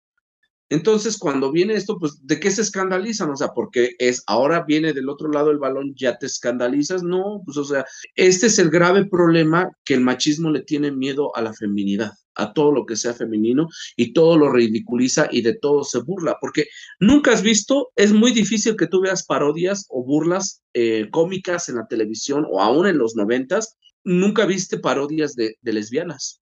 [0.70, 3.30] Entonces, cuando viene esto, pues, ¿de qué se escandalizan?
[3.32, 7.04] O sea, porque es ahora viene del otro lado el balón, ya te escandalizas.
[7.04, 11.36] No, pues, o sea, este es el grave problema que el machismo le tiene miedo
[11.36, 15.56] a la feminidad a todo lo que sea femenino y todo lo ridiculiza y de
[15.56, 16.68] todo se burla, porque
[17.00, 21.76] nunca has visto, es muy difícil que tú veas parodias o burlas eh, cómicas en
[21.76, 26.42] la televisión o aún en los noventas, nunca viste parodias de, lesbianas.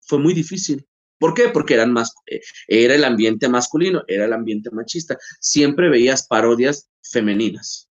[0.00, 0.86] Fue muy difícil.
[1.24, 1.48] ¿Por qué?
[1.48, 5.16] Porque eran más, eh, era el ambiente masculino, era el ambiente machista.
[5.40, 7.88] Siempre veías parodias femeninas,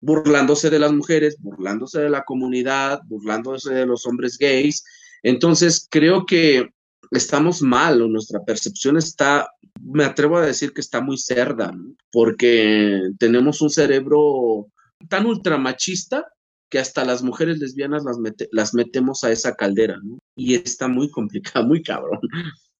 [0.00, 4.82] burlándose de las mujeres, burlándose de la comunidad, burlándose de los hombres gays.
[5.22, 6.70] Entonces, creo que
[7.12, 9.48] estamos mal o nuestra percepción está,
[9.80, 11.72] me atrevo a decir que está muy cerda,
[12.10, 14.66] porque tenemos un cerebro
[15.08, 16.26] tan ultramachista
[16.68, 18.16] que hasta las mujeres lesbianas las,
[18.50, 20.18] las metemos a esa caldera, ¿no?
[20.34, 22.18] Y está muy complicado, muy cabrón.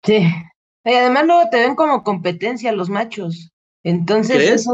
[0.04, 0.26] Sí.
[0.84, 3.52] Y además luego te ven como competencia los machos.
[3.84, 4.66] Entonces,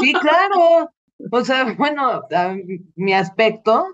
[0.00, 0.90] sí, claro.
[1.30, 2.22] O sea, bueno,
[2.96, 3.86] mi aspecto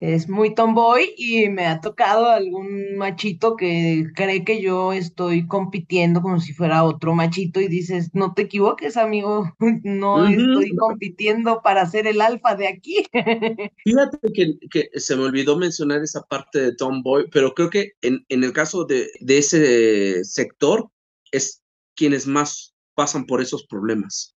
[0.00, 6.20] es muy tomboy y me ha tocado algún machito que cree que yo estoy compitiendo
[6.20, 9.52] como si fuera otro machito y dices, no te equivoques, amigo,
[9.82, 13.06] no estoy compitiendo para ser el alfa de aquí.
[13.84, 18.24] Fíjate que, que, se me olvidó mencionar esa parte de tomboy, pero creo que en,
[18.28, 20.90] en el caso de, de ese sector
[21.30, 21.62] es
[21.94, 24.33] quienes más pasan por esos problemas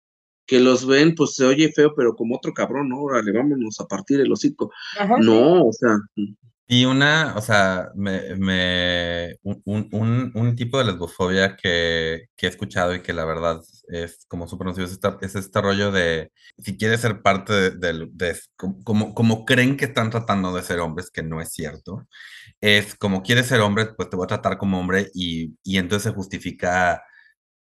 [0.45, 3.01] que los ven, pues se oye feo, pero como otro cabrón, ¿no?
[3.01, 4.71] Órale, vámonos a partir el hocico.
[5.19, 5.97] no, o sea.
[6.67, 12.49] Y una, o sea, me, me un, un, un, tipo de lesbofobia que, que, he
[12.49, 16.31] escuchado y que la verdad es como súper nocivo, es, esta, es este rollo de,
[16.57, 21.11] si quieres ser parte de, de, como, como creen que están tratando de ser hombres,
[21.11, 22.07] que no es cierto,
[22.61, 26.11] es como quieres ser hombre, pues te voy a tratar como hombre y, y entonces
[26.11, 27.03] se justifica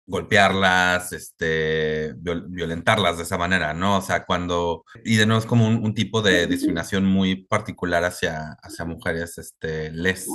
[0.06, 3.98] golpearlas, este, violentarlas de esa manera, ¿no?
[3.98, 8.56] O sea, cuando, y de nuevo es como un, tipo de discriminación muy particular hacia,
[8.62, 10.26] hacia mujeres, este, les.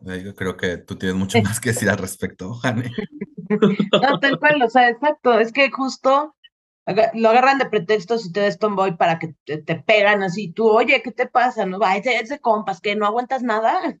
[0.00, 2.90] Yo creo que tú tienes mucho más que decir al respecto, Jane.
[3.48, 6.34] No, tal cual, o sea, exacto, es que justo
[7.14, 11.02] lo agarran de pretexto si te des tomboy para que te, pegan así, tú, oye,
[11.02, 11.66] ¿qué te pasa?
[11.66, 13.96] No, va, ese, ese compas, que no aguantas nada.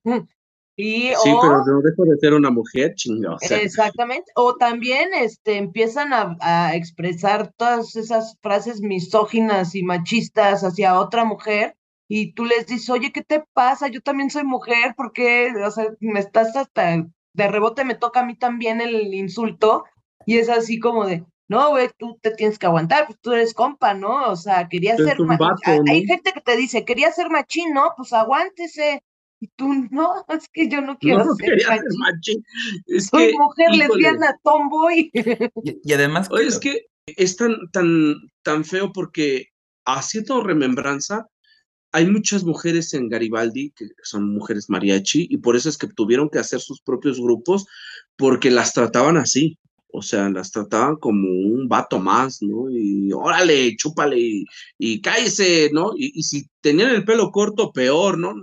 [0.76, 3.36] Sí, pero no dejo de ser una mujer chingada.
[3.40, 4.30] Exactamente.
[4.34, 11.76] O también este, empiezan a, expresar todas esas frases misóginas y machistas hacia otra mujer
[12.08, 13.88] y tú les dices, oye, ¿qué te pasa?
[13.88, 18.26] Yo también soy mujer, porque, o sea, me estás hasta, de rebote me toca a
[18.26, 19.84] mí también el insulto
[20.24, 23.54] y es así como de, no, güey, tú te tienes que aguantar, pues tú eres
[23.54, 24.30] compa, ¿no?
[24.30, 25.16] O sea, quería ser...
[25.88, 27.92] Hay gente que te dice, quería ser machín, ¿no?
[27.96, 29.02] Pues aguántese.
[29.40, 31.58] Y tú, no, es que yo no quiero ser,
[31.98, 32.44] machín.
[33.10, 35.10] Soy mujer lesbiana, tomboy.
[35.64, 36.28] Y, y además...
[36.40, 39.48] es que es tan, tan, tan feo porque
[39.84, 41.28] haciendo remembranza,
[41.92, 46.28] hay muchas mujeres en Garibaldi que son mujeres mariachi y por eso es que tuvieron
[46.28, 47.66] que hacer sus propios grupos
[48.16, 49.58] porque las trataban así.
[49.98, 52.68] O sea, las trataban como un vato más, ¿no?
[52.70, 54.44] Y órale, chúpale
[54.78, 55.92] y, cállese, ¿no?
[55.96, 58.34] Y, si tenían el pelo corto, peor, ¿no?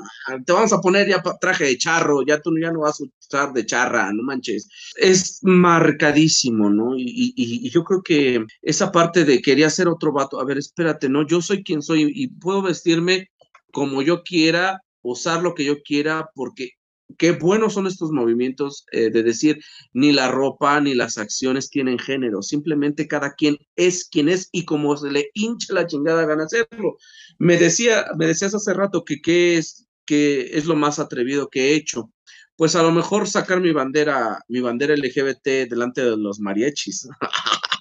[0.48, 3.54] Te vamos a poner ya traje de charro, ya tú ya no vas a usar
[3.54, 4.68] de charra, no manches.
[4.96, 6.98] Es marcadísimo, ¿no?
[6.98, 11.08] Y, y yo creo que esa parte de quería ser otro vato, a ver, espérate,
[11.08, 11.28] ¿no?
[11.28, 13.30] Yo soy quien soy y puedo vestirme
[13.72, 16.72] como yo quiera, usar lo que yo quiera, porque
[17.18, 22.00] qué buenos son estos movimientos eh, de decir ni la ropa ni las acciones tienen
[22.00, 26.46] género, simplemente cada quien es quien es y como se le hincha la chingada gana
[26.46, 26.98] hacerlo.
[27.38, 31.70] Me decía, me decías hace rato que qué es que es lo más atrevido que
[31.70, 32.12] he hecho.
[32.56, 37.08] Pues a lo mejor sacar mi bandera, mi bandera LGBT delante de los mariachis.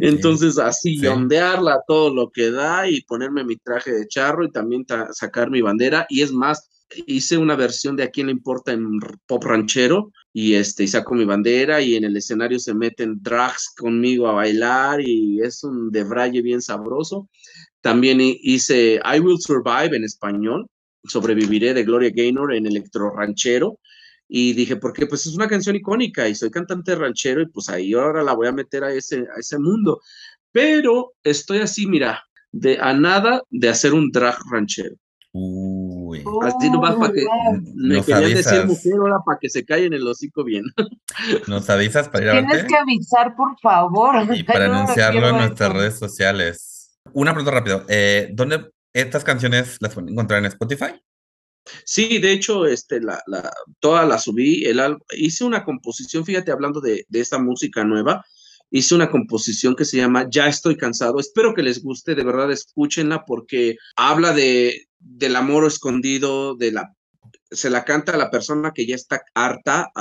[0.00, 4.84] Entonces, así, ondearla todo lo que da y ponerme mi traje de charro y también
[5.12, 6.06] sacar mi bandera.
[6.08, 10.54] Y es más, hice una versión de A quién le importa en pop ranchero y
[10.54, 15.00] este y saco mi bandera y en el escenario se meten drags conmigo a bailar
[15.00, 17.28] y es un debraye bien sabroso.
[17.80, 20.66] También hice I Will Survive en español,
[21.04, 23.78] sobreviviré de Gloria Gaynor en electro ranchero
[24.28, 27.92] y dije, porque pues es una canción icónica y soy cantante ranchero y pues ahí
[27.92, 30.00] ahora la voy a meter a ese, a ese mundo.
[30.52, 34.96] Pero estoy así, mira, de a nada de hacer un drag ranchero.
[36.12, 36.24] Uy.
[36.42, 37.24] Así nomás para que
[37.74, 40.64] me querían decir mujer ahora para que se callen el hocico bien.
[41.48, 44.14] Nos avisas para ir a Tienes que avisar, por favor.
[44.34, 46.98] Y para anunciarlo en nuestras redes sociales.
[47.12, 47.84] Una pregunta rápido.
[47.88, 51.02] Eh, ¿Dónde estas canciones las pueden encontrar en Spotify?
[51.84, 54.64] Sí, de hecho, este, la, la, toda la subí.
[54.64, 54.80] El,
[55.12, 58.24] hice una composición, fíjate, hablando de, de esta música nueva
[58.72, 61.20] hice una composición que se llama Ya estoy cansado.
[61.20, 66.94] Espero que les guste, de verdad escúchenla porque habla de, del amor escondido, de la,
[67.50, 69.92] se la canta a la persona que ya está harta,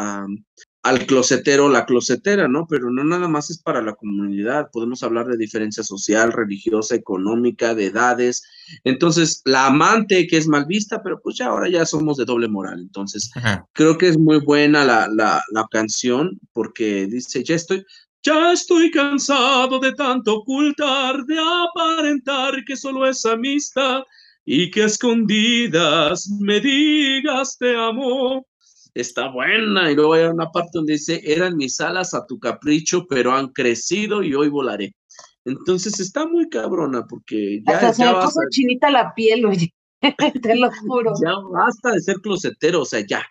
[0.84, 2.66] al closetero, la closetera, ¿no?
[2.68, 7.76] Pero no nada más es para la comunidad, podemos hablar de diferencia social, religiosa, económica,
[7.76, 8.42] de edades.
[8.84, 12.48] Entonces, la amante que es mal vista, pero pues ya ahora ya somos de doble
[12.48, 12.80] moral.
[12.80, 13.30] Entonces,
[13.74, 17.86] creo que es muy buena la, la, la canción porque dice, ya estoy,
[18.24, 24.04] ya estoy cansado de tanto ocultar, de aparentar que solo es amistad
[24.46, 28.46] y que escondidas me digas te amo.
[28.94, 29.90] Está buena.
[29.92, 33.48] Y luego hay una parte donde dice, eran mis alas a tu capricho, pero han
[33.50, 34.96] crecido y hoy volaré.
[35.46, 37.76] Entonces está muy cabrona porque ya...
[37.76, 39.74] Hasta se me puso chinita la piel, oye.
[40.42, 41.14] Te lo juro.
[41.24, 43.24] Ya basta de ser closetero, o sea, ya.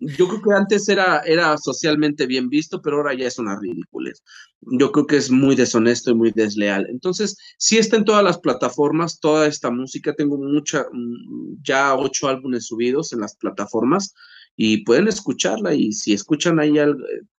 [0.00, 4.22] Yo creo que antes era, era socialmente bien visto, pero ahora ya es una ridiculez.
[4.60, 6.86] Yo creo que es muy deshonesto y muy desleal.
[6.88, 10.14] Entonces, sí está en todas las plataformas, toda esta música.
[10.14, 14.14] Tengo mucha, mm, ya ocho álbumes subidos en las plataformas
[14.54, 15.74] y pueden escucharla.
[15.74, 16.76] Y si escuchan ahí,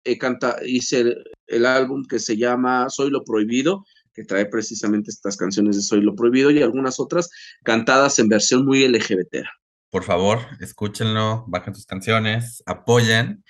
[0.04, 1.14] eh, canta, hice
[1.46, 3.84] el álbum que se llama Soy lo Prohibido
[4.16, 7.28] que trae precisamente estas canciones de Soy lo Prohibido y algunas otras
[7.62, 9.44] cantadas en versión muy LGBT.
[9.90, 13.44] Por favor, escúchenlo, bajen sus canciones, apoyen.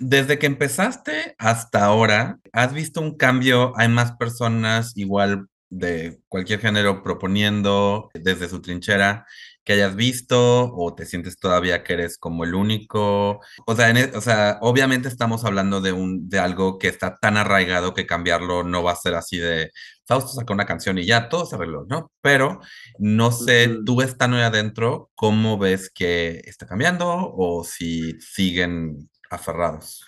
[0.00, 3.72] Desde que empezaste hasta ahora, ¿has visto un cambio?
[3.76, 9.26] ¿Hay más personas igual de cualquier género proponiendo desde su trinchera
[9.62, 13.40] que hayas visto o te sientes todavía que eres como el único?
[13.66, 17.36] O sea, e, o sea obviamente estamos hablando de, un, de algo que está tan
[17.36, 19.70] arraigado que cambiarlo no va a ser así de
[20.10, 22.10] Fausto sacó una canción y ya todo se arregló, ¿no?
[22.20, 22.60] Pero
[22.98, 30.04] no sé, tú estás muy adentro, ¿cómo ves que está cambiando o si siguen aferrados?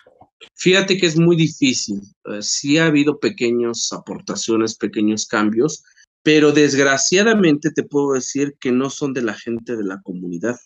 [0.56, 2.00] Fíjate que es muy difícil.
[2.24, 5.84] Eh, sí ha habido pequeñas aportaciones, pequeños cambios,
[6.24, 10.56] pero desgraciadamente te puedo decir que no son de la gente de la comunidad.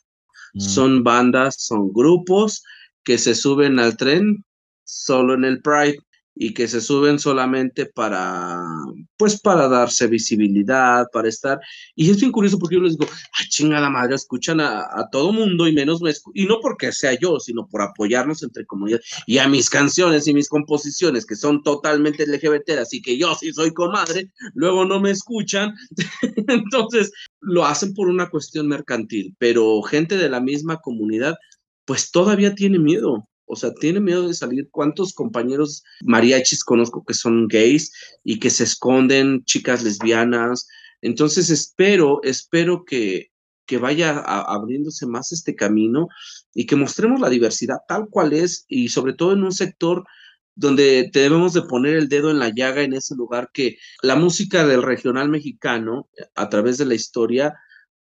[0.55, 0.61] Mm.
[0.61, 2.65] Son bandas, son grupos
[3.05, 4.47] que se suben al tren
[4.85, 5.99] solo en el Pride
[6.39, 8.63] y que se suben solamente para,
[9.17, 11.59] pues para darse visibilidad, para estar.
[11.95, 15.67] Y es bien curioso porque yo les digo, ay, chingada madre, escuchan a, todo mundo
[15.67, 19.01] y menos me Y no porque sea yo, sino por apoyarnos entre comunidad.
[19.27, 23.53] Y a mis canciones y mis composiciones, que son totalmente LGBT, así que yo sí
[23.55, 25.75] soy comadre, luego no me escuchan.
[26.49, 31.35] Entonces, lo hacen por una cuestión mercantil, pero gente de la misma comunidad,
[31.87, 34.69] pues todavía tiene miedo o sea, tiene miedo de salir.
[34.71, 37.93] ¿Cuántos compañeros mariachis conozco que son gays
[38.25, 40.69] y que se esconden, chicas lesbianas?
[41.01, 43.31] Entonces espero, espero que,
[43.67, 46.09] que vaya abriéndose más este camino
[46.55, 50.05] y que mostremos la diversidad tal cual es y sobre todo en un sector
[50.57, 54.67] donde debemos de poner el dedo en la llaga en ese lugar que la música
[54.67, 57.55] del regional mexicano a través de la historia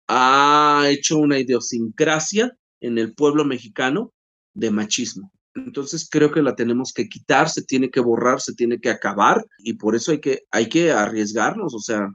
[0.08, 4.12] ha hecho una idiosincrasia en el pueblo mexicano
[4.54, 5.32] de machismo.
[5.54, 9.44] Entonces creo que la tenemos que quitar, se tiene que borrar, se tiene que acabar
[9.58, 12.08] y por eso hay que, hay que arriesgarnos, o sea,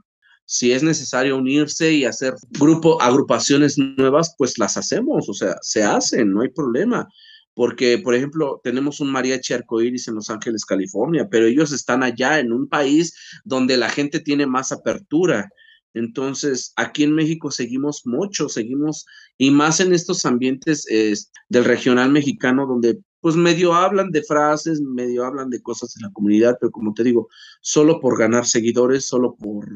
[0.44, 5.84] si es necesario unirse y hacer grupo, agrupaciones nuevas, pues las hacemos, o sea, se
[5.84, 7.08] hacen, no hay problema.
[7.54, 12.40] Porque, por ejemplo, tenemos un mariachi arcoíris en Los Ángeles, California, pero ellos están allá
[12.40, 13.14] en un país
[13.44, 15.48] donde la gente tiene más apertura.
[15.94, 19.06] Entonces, aquí en México seguimos mucho, seguimos,
[19.38, 20.84] y más en estos ambientes
[21.48, 26.12] del regional mexicano, donde pues medio hablan de frases, medio hablan de cosas de la
[26.12, 27.28] comunidad, pero como te digo,
[27.60, 29.68] solo por ganar seguidores, solo por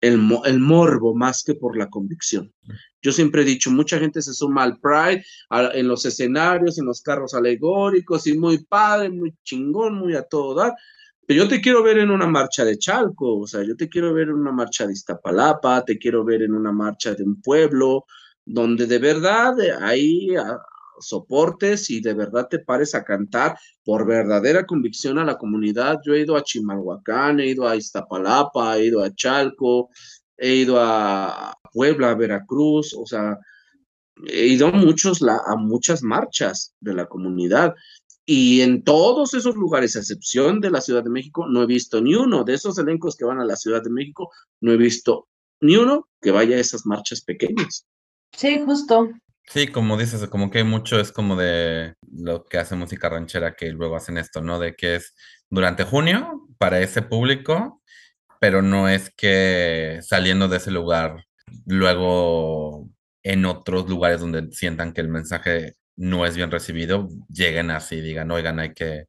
[0.00, 2.52] el, el morbo más que por la convicción.
[3.02, 5.24] Yo siempre he dicho, mucha gente se suma al Pride
[5.74, 10.54] en los escenarios, en los carros alegóricos, y muy padre, muy chingón, muy a todo
[10.54, 10.74] dar,
[11.28, 14.28] yo te quiero ver en una marcha de Chalco, o sea, yo te quiero ver
[14.28, 18.04] en una marcha de Iztapalapa, te quiero ver en una marcha de un pueblo,
[18.44, 20.58] donde de verdad hay ah,
[21.00, 25.98] soportes y de verdad te pares a cantar por verdadera convicción a la comunidad.
[26.04, 29.90] Yo he ido a Chimalhuacán, he ido a Iztapalapa, he ido a Chalco,
[30.36, 33.36] he ido a Puebla, a Veracruz, o sea,
[34.26, 37.74] he ido a, muchos, a muchas marchas de la comunidad
[38.26, 42.00] y en todos esos lugares, a excepción de la Ciudad de México, no he visto
[42.00, 45.28] ni uno de esos elencos que van a la Ciudad de México, no he visto
[45.60, 47.86] ni uno que vaya a esas marchas pequeñas.
[48.32, 49.10] Sí, justo.
[49.44, 53.54] Sí, como dices, como que hay mucho es como de lo que hace música ranchera
[53.54, 54.58] que luego hacen esto, ¿no?
[54.58, 55.14] De que es
[55.48, 57.80] durante junio para ese público,
[58.40, 61.26] pero no es que saliendo de ese lugar,
[61.64, 62.90] luego
[63.22, 68.30] en otros lugares donde sientan que el mensaje no es bien recibido, lleguen así, digan,
[68.30, 69.08] oigan, hay que,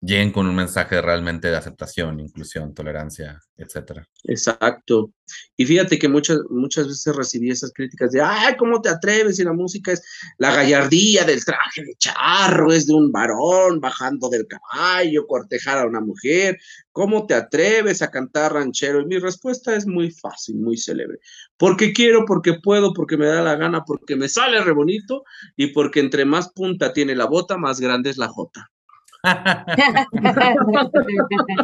[0.00, 4.06] lleguen con un mensaje realmente de aceptación, inclusión, tolerancia, etcétera.
[4.24, 5.12] Exacto.
[5.56, 9.38] Y fíjate que muchas, muchas veces recibí esas críticas de, ay, ¿cómo te atreves?
[9.38, 10.02] Y la música es
[10.38, 15.86] la gallardía del traje de charro, es de un varón bajando del caballo, cortejar a
[15.86, 16.58] una mujer.
[16.92, 19.00] ¿Cómo te atreves a cantar ranchero?
[19.00, 21.18] Y mi respuesta es muy fácil, muy célebre.
[21.58, 25.24] Porque quiero, porque puedo, porque me da la gana, porque me sale re bonito
[25.56, 28.70] y porque entre más punta tiene la bota, más grande es la jota.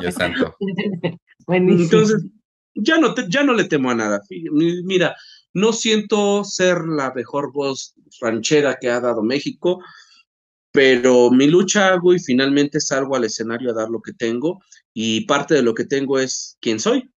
[0.01, 0.57] Dios santo.
[1.49, 2.25] Entonces,
[2.75, 4.21] ya no, ya no le temo a nada.
[4.51, 5.15] Mira,
[5.53, 9.83] no siento ser la mejor voz ranchera que ha dado México,
[10.73, 14.61] pero mi lucha hago y finalmente salgo al escenario a dar lo que tengo
[14.95, 17.11] y parte de lo que tengo es quién soy.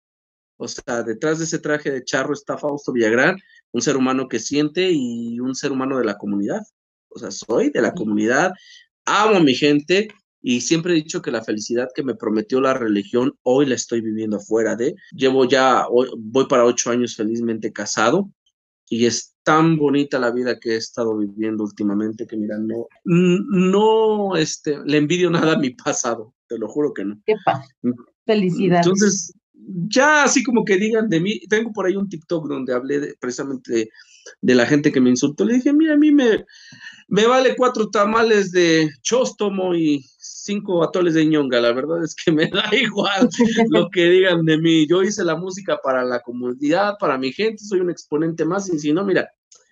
[0.64, 3.38] O sea, detrás de ese traje de charro está Fausto Villagrán,
[3.74, 6.62] un ser humano que siente y un ser humano de la comunidad.
[7.10, 8.54] O sea, soy de la comunidad,
[9.06, 10.08] amo a mi gente
[10.42, 14.00] y siempre he dicho que la felicidad que me prometió la religión, hoy la estoy
[14.00, 14.96] viviendo fuera de.
[15.12, 15.86] Llevo ya,
[16.18, 18.30] voy para ocho años felizmente casado
[18.88, 24.38] y es tan bonita la vida que he estado viviendo últimamente que mira, no, no,
[24.38, 27.22] este, le envidio nada a mi pasado, te lo juro que no.
[27.26, 27.36] Qué
[28.26, 28.78] Felicidad.
[28.78, 33.16] Entonces, ya así como que digan de mí, tengo por ahí un TikTok donde hablé
[33.20, 33.90] precisamente
[34.42, 35.46] de, la gente que me insultó.
[35.46, 36.46] Le dije, mira, a mí me,
[37.08, 42.32] me vale cuatro tamales de chóstomo y cinco atoles de ñonga, la verdad es que
[42.32, 43.30] me da igual
[43.70, 44.88] lo que digan de mí.
[44.88, 48.80] Yo hice la música para la comunidad, para mi gente, soy un exponente más, y
[48.80, 49.30] si no, mira,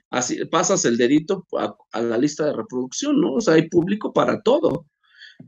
[0.10, 3.34] así pasas el dedito a, la lista de reproducción, ¿no?
[3.34, 4.86] O sea, hay público para todo.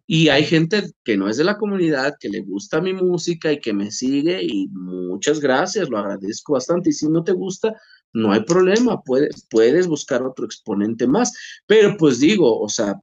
[0.07, 3.59] Y hay gente que no es de la comunidad, que le gusta mi música y
[3.59, 6.89] que me sigue y muchas gracias, lo agradezco bastante.
[6.89, 7.75] Y si no te gusta,
[8.13, 11.33] no hay problema, puedes, puedes buscar otro exponente más.
[11.65, 12.99] Pero pues digo, o sea,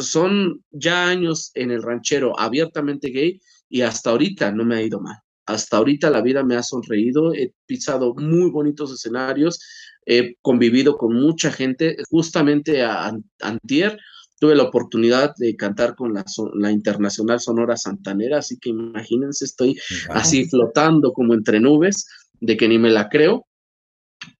[0.00, 5.00] son ya años en el ranchero abiertamente gay y hasta ahorita no me ha ido
[5.00, 5.16] mal.
[5.46, 9.60] Hasta ahorita la vida me ha sonreído, he pisado muy bonitos escenarios,
[10.06, 11.96] he convivido con mucha gente.
[12.10, 13.98] Justamente a, Antier
[14.42, 16.24] tuve la oportunidad de cantar con la,
[16.54, 19.78] la, Internacional Sonora Santanera, así que imagínense, estoy
[20.08, 22.08] así flotando como entre nubes,
[22.40, 23.46] de que ni me la creo,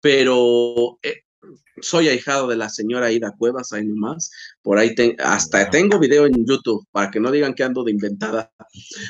[0.00, 1.20] pero eh,
[1.80, 4.32] soy ahijado de la señora Ida Cuevas, ahí nomás.
[4.61, 8.53] Por ahí hasta tengo video en YouTube para que no digan que ando de inventada.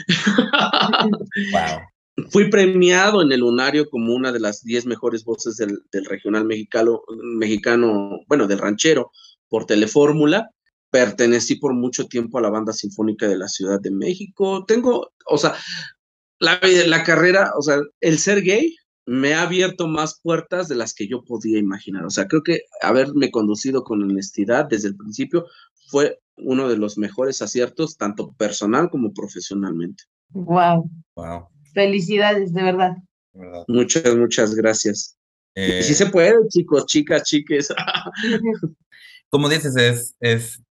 [2.28, 7.00] Fui premiado en el Lunario como una de las 10 mejores voces del, regional mexicano,
[7.38, 9.10] mexicano, bueno, del ranchero,
[9.48, 10.50] por Telefórmula.
[10.92, 14.64] Pertenecí por mucho tiempo a la banda sinfónica de la Ciudad de México.
[14.66, 15.54] Tengo, o sea,
[16.38, 18.76] la, la carrera, o sea, el ser gay
[19.06, 22.04] me ha abierto más puertas de las que yo podía imaginar.
[22.04, 25.46] O sea, creo que haberme conducido con honestidad desde el principio
[25.88, 30.04] fue uno de los mejores aciertos, tanto personal como profesionalmente.
[30.30, 30.90] Wow.
[31.16, 31.48] Wow.
[31.72, 32.92] Felicidades, de verdad.
[33.66, 35.16] Muchas, muchas gracias.
[35.54, 37.68] Eh, sí se puede, chicos, chicas, chiques.
[39.30, 40.62] como dices, es, es,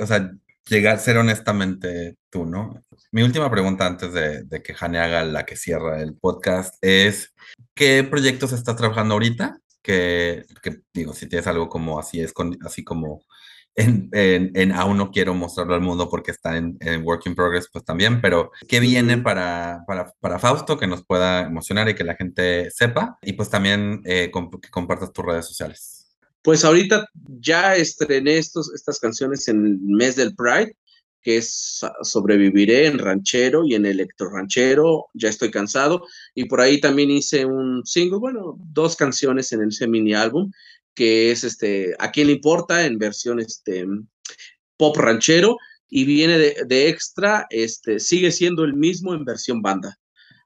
[0.00, 0.32] o sea,
[0.68, 2.84] llegar, ser honestamente tú, ¿no?
[3.12, 7.34] Mi última pregunta antes de, de que Jane haga la que cierra el podcast es,
[7.74, 9.58] ¿qué proyectos estás trabajando ahorita?
[9.82, 13.24] Que, que digo, si tienes algo como así, es con, así como
[13.74, 17.34] en, en, en aún no quiero mostrarlo al mundo porque está en, en work in
[17.34, 21.94] progress, pues también, pero ¿qué viene para, para, para Fausto que nos pueda emocionar y
[21.94, 23.18] que la gente sepa?
[23.22, 25.99] Y pues también eh, comp- que compartas tus redes sociales.
[26.42, 27.06] Pues ahorita
[27.40, 30.74] ya estrené estos, estas canciones en el mes del Pride,
[31.22, 36.06] que es Sobreviviré en ranchero y en electro ranchero, ya estoy cansado.
[36.34, 40.50] Y por ahí también hice un single, bueno, dos canciones en ese mini álbum,
[40.94, 42.86] que es este, ¿A quién le importa?
[42.86, 43.86] en versión este,
[44.76, 45.56] pop ranchero.
[45.92, 49.98] Y viene de, de extra, este, sigue siendo el mismo en versión banda.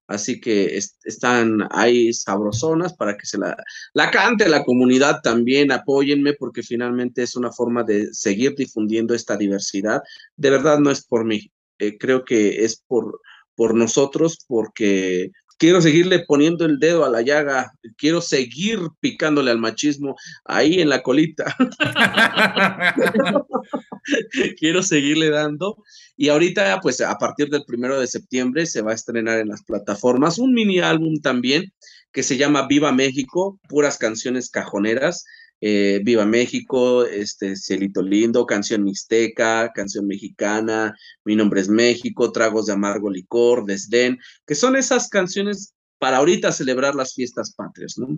[0.07, 3.57] Así que es- están ahí sabrosonas para que se la,
[3.95, 9.37] la cante la comunidad también, apóyenme porque finalmente es una forma de seguir difundiendo esta
[9.37, 10.03] diversidad.
[10.37, 13.21] De verdad no es por mí, eh, creo que es por,
[13.55, 19.59] por nosotros porque quiero seguirle poniendo el dedo a la llaga, quiero seguir picándole al
[19.59, 21.55] machismo ahí en la colita.
[24.59, 25.77] quiero seguirle dando.
[26.17, 29.63] Y ahorita, pues a partir del primero de septiembre se va a estrenar en las
[29.65, 31.73] plataformas un mini álbum también
[32.13, 35.25] que se llama Viva México, puras canciones cajoneras.
[35.61, 40.95] eh, Viva México, este Cielito Lindo, canción mixteca, canción mexicana,
[41.25, 46.53] Mi nombre es México, Tragos de Amargo Licor, Desdén, que son esas canciones para ahorita
[46.53, 48.09] celebrar las fiestas patrias, ¿no?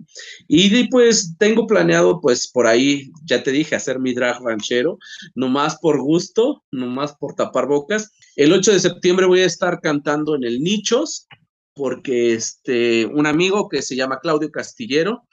[0.47, 4.97] Y pues tengo planeado, pues por ahí, ya te dije, hacer mi drag ranchero,
[5.35, 8.11] nomás por gusto, nomás por tapar bocas.
[8.35, 11.27] El 8 de septiembre voy a estar cantando en el Nichos,
[11.73, 15.27] porque este, un amigo que se llama Claudio Castillero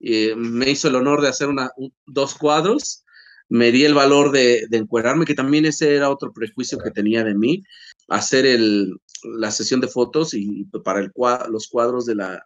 [0.00, 3.04] eh, me hizo el honor de hacer una, un- dos cuadros.
[3.50, 7.24] Me di el valor de, de encuerarme, que también ese era otro prejuicio que tenía
[7.24, 7.62] de mí,
[8.08, 11.12] hacer el, la sesión de fotos y para el,
[11.50, 12.42] los cuadros de la,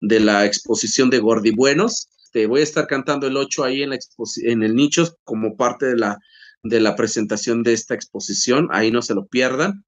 [0.00, 2.08] de la exposición de Gordibuenos.
[2.32, 3.98] Te voy a estar cantando el 8 ahí en, la
[4.42, 6.18] en el Nichos como parte de la,
[6.62, 8.68] de la presentación de esta exposición.
[8.72, 9.84] Ahí no se lo pierdan.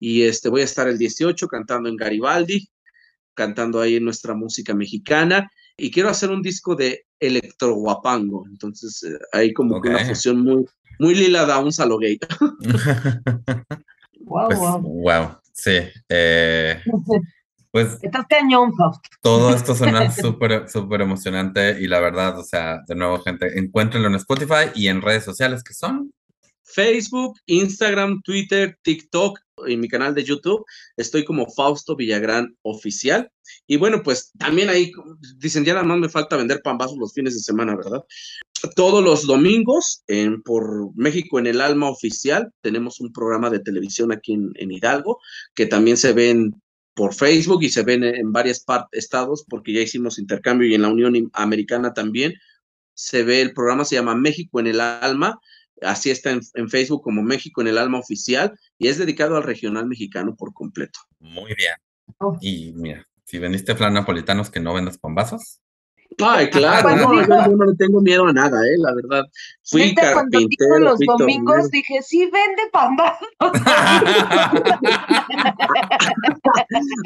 [0.00, 2.68] Y este, voy a estar el 18 cantando en Garibaldi,
[3.34, 5.48] cantando ahí nuestra música mexicana.
[5.76, 8.46] Y quiero hacer un disco de electroguapango.
[8.48, 10.64] Entonces, eh, ahí como que una fusión muy,
[10.98, 12.18] muy lila da un salo gay.
[14.24, 14.80] Wow, Pues, wow.
[14.80, 15.78] wow, sí.
[16.08, 16.82] eh,
[17.70, 18.72] pues Estás cañón,
[19.20, 24.08] todo esto suena súper, súper emocionante y la verdad, o sea, de nuevo, gente, encuéntrenlo
[24.08, 26.12] en Spotify y en redes sociales que son.
[26.64, 30.64] Facebook, Instagram, Twitter, TikTok y mi canal de YouTube.
[30.96, 33.30] Estoy como Fausto Villagrán Oficial.
[33.66, 34.90] Y bueno, pues también ahí
[35.36, 38.02] dicen, ya nada más me falta vender pambazos los fines de semana, ¿verdad?
[38.74, 44.10] Todos los domingos en, por México en el Alma Oficial tenemos un programa de televisión
[44.10, 45.20] aquí en, en Hidalgo
[45.54, 46.54] que también se ven
[46.94, 50.88] por Facebook y se ven en varios estados porque ya hicimos intercambio y en la
[50.88, 52.34] Unión Americana también
[52.94, 55.38] se ve el programa, se llama México en el Alma
[55.82, 59.42] Así está en, en, Facebook como México en el Alma Oficial y es dedicado al
[59.42, 61.00] regional mexicano por completo.
[61.18, 61.74] Muy bien.
[62.18, 62.38] Oh.
[62.40, 65.60] Y mira, si vendiste flan napolitanos, que no vendas pambazos.
[66.18, 69.24] Ay, claro, Cuando no, yo no le tengo miedo a nada, eh, la verdad.
[69.64, 73.28] Fui cuando dijo carpintero, los domingos, dije, sí, vende pambazos.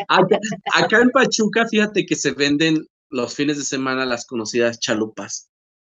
[0.09, 0.39] Acá,
[0.75, 5.51] acá en Pachuca, fíjate que se venden los fines de semana las conocidas chalupas,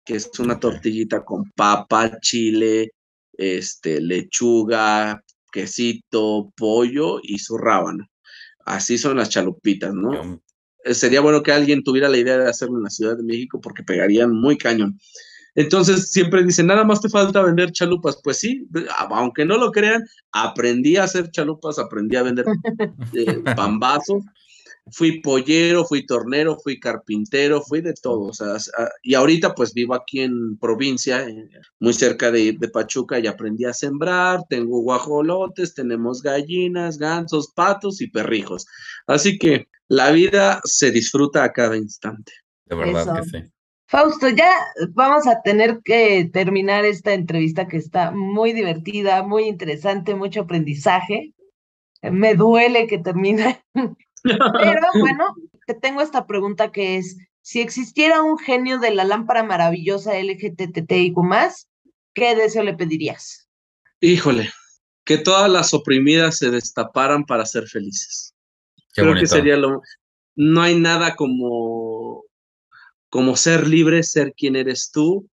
[0.04, 2.92] que es una tortillita con papa, chile,
[3.34, 8.06] este, lechuga, quesito, pollo y su rábano.
[8.66, 10.42] Así son las chalupitas, ¿no?
[10.84, 13.60] Eh, Sería bueno que alguien tuviera la idea de hacerlo en la Ciudad de México
[13.62, 15.00] porque pegarían muy cañón.
[15.54, 18.20] Entonces siempre dicen, nada más te falta vender chalupas.
[18.24, 18.68] Pues sí,
[19.10, 22.46] aunque no lo crean, aprendí a hacer chalupas, aprendí a vender
[23.14, 24.24] eh, pambazos.
[24.90, 28.28] Fui pollero, fui tornero, fui carpintero, fui de todo.
[28.28, 32.70] O sea, a- y ahorita pues vivo aquí en provincia, eh, muy cerca de, de
[32.70, 34.42] Pachuca, y aprendí a sembrar.
[34.50, 38.66] Tengo guajolotes, tenemos gallinas, gansos, patos y perrijos.
[39.08, 42.32] Así que la vida se disfruta a cada instante.
[42.66, 43.14] De verdad Eso.
[43.16, 43.52] que sí.
[43.88, 44.50] Fausto, ya
[44.94, 51.34] vamos a tener que terminar esta entrevista que está muy divertida, muy interesante, mucho aprendizaje.
[52.02, 53.62] Me duele que termine.
[54.24, 54.40] Pero
[55.00, 55.26] bueno,
[55.66, 61.16] te tengo esta pregunta que es, si existiera un genio de la lámpara maravillosa LGTTIQ+,
[62.14, 63.50] ¿qué deseo le pedirías?
[64.00, 64.52] Híjole,
[65.06, 68.36] que todas las oprimidas se destaparan para ser felices.
[68.94, 69.82] Creo que sería lo...
[70.36, 72.24] No hay nada como,
[73.10, 75.30] como ser libre, ser quien eres tú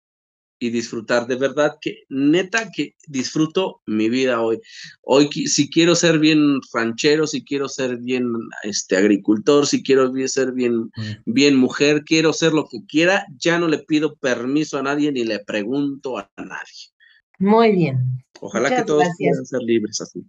[0.58, 1.26] y disfrutar.
[1.26, 4.60] De verdad que, neta, que disfruto mi vida hoy.
[5.02, 8.32] Hoy, si quiero ser bien ranchero, si quiero ser bien
[8.62, 10.90] este, agricultor, si quiero ser bien, mm.
[11.26, 15.24] bien mujer, quiero ser lo que quiera, ya no le pido permiso a nadie ni
[15.24, 16.92] le pregunto a nadie.
[17.38, 18.24] Muy bien.
[18.40, 20.24] Ojalá que todos puedan ser libres así.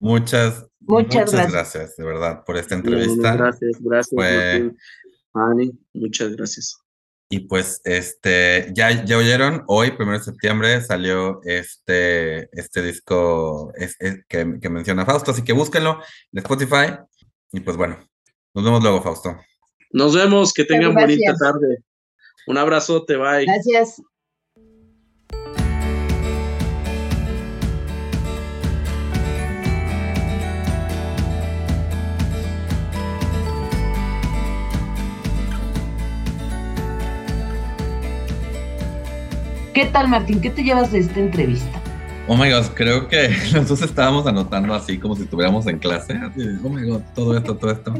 [0.00, 1.96] Muchas, muchas, gracias.
[1.96, 3.36] de verdad, por esta entrevista.
[3.36, 4.20] gracias, gracias.
[5.92, 6.81] muchas gracias.
[7.32, 13.72] Y pues, este, ya, ya oyeron, hoy, primero de septiembre, salió este, este disco
[14.28, 15.98] que, que, menciona Fausto, así que búsquenlo
[16.30, 16.98] en Spotify.
[17.50, 17.96] Y pues bueno,
[18.52, 19.34] nos vemos luego, Fausto.
[19.92, 21.78] Nos vemos, que tengan bonita tarde.
[22.48, 23.46] Un abrazote, bye.
[23.46, 24.02] Gracias.
[39.74, 40.42] ¿Qué tal, Martín?
[40.42, 41.82] ¿Qué te llevas de esta entrevista?
[42.28, 46.20] Oh my god, creo que nosotros estábamos anotando así como si estuviéramos en clase.
[46.62, 47.94] oh my god, todo esto, todo esto.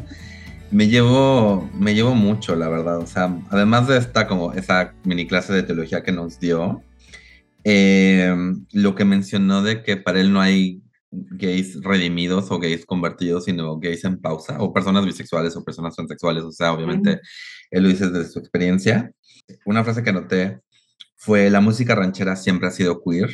[0.70, 2.98] Me llevo, me llevo mucho, la verdad.
[2.98, 6.82] O sea, además de esta como esa mini clase de teología que nos dio,
[7.64, 8.34] eh,
[8.72, 13.78] lo que mencionó de que para él no hay gays redimidos o gays convertidos, sino
[13.78, 16.42] gays en pausa, o personas bisexuales o personas transexuales.
[16.42, 17.18] O sea, obviamente,
[17.70, 19.10] él lo dice desde su experiencia.
[19.64, 20.60] Una frase que anoté
[21.22, 23.30] fue la música ranchera siempre ha sido queer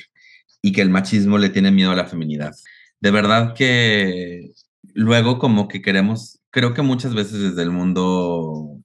[0.60, 2.54] y que el machismo le tiene miedo a la feminidad.
[3.00, 4.52] De verdad que
[4.92, 8.76] luego como que queremos, creo que muchas veces desde el mundo,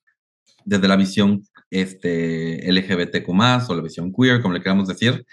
[0.63, 5.25] desde la visión este, LGBTQ o la visión queer, como le queramos decir,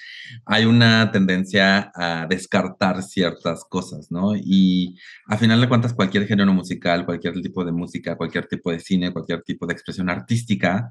[0.47, 4.35] hay una tendencia a descartar ciertas cosas, ¿no?
[4.35, 4.99] Y
[5.29, 9.13] a final de cuentas, cualquier género musical, cualquier tipo de música, cualquier tipo de cine,
[9.13, 10.91] cualquier tipo de expresión artística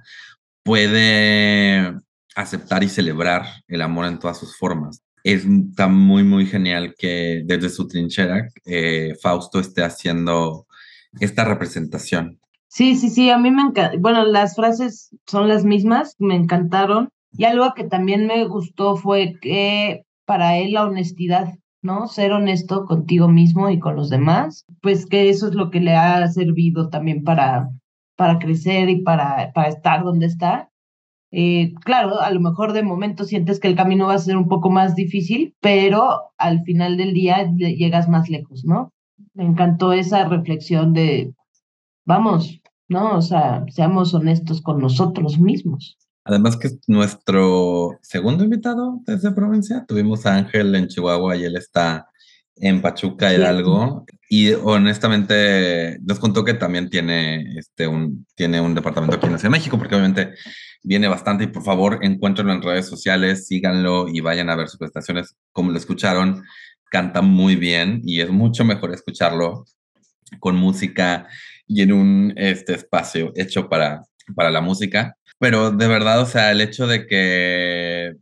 [0.63, 1.93] puede
[2.35, 5.01] aceptar y celebrar el amor en todas sus formas.
[5.23, 10.65] Es está muy, muy genial que desde su trinchera eh, Fausto esté haciendo
[11.19, 12.39] esta representación.
[12.67, 13.97] Sí, sí, sí, a mí me encanta.
[13.99, 17.09] Bueno, las frases son las mismas, me encantaron.
[17.31, 22.07] Y algo que también me gustó fue que para él la honestidad, ¿no?
[22.07, 25.95] Ser honesto contigo mismo y con los demás, pues que eso es lo que le
[25.95, 27.69] ha servido también para,
[28.15, 30.69] para crecer y para, para estar donde está.
[31.31, 34.47] Eh, claro, a lo mejor de momento sientes que el camino va a ser un
[34.47, 38.93] poco más difícil, pero al final del día llegas más lejos, ¿no?
[39.33, 41.33] Me encantó esa reflexión de,
[42.05, 43.17] vamos, ¿no?
[43.17, 45.97] O sea, seamos honestos con nosotros mismos.
[46.25, 49.85] Además que es nuestro segundo invitado desde provincia.
[49.87, 52.07] Tuvimos a Ángel en Chihuahua y él está
[52.55, 54.05] en Pachuca Hidalgo.
[54.31, 59.51] Y honestamente nos contó que también tiene, este, un, tiene un departamento aquí en Ciudad
[59.51, 60.35] de México, porque obviamente
[60.83, 64.77] viene bastante y por favor encuéntrenlo en redes sociales, síganlo y vayan a ver sus
[64.77, 65.35] prestaciones.
[65.51, 66.43] Como lo escucharon,
[66.91, 69.65] canta muy bien y es mucho mejor escucharlo
[70.39, 71.27] con música
[71.65, 74.03] y en un este, espacio hecho para,
[74.35, 75.17] para la música.
[75.39, 78.15] Pero de verdad, o sea, el hecho de que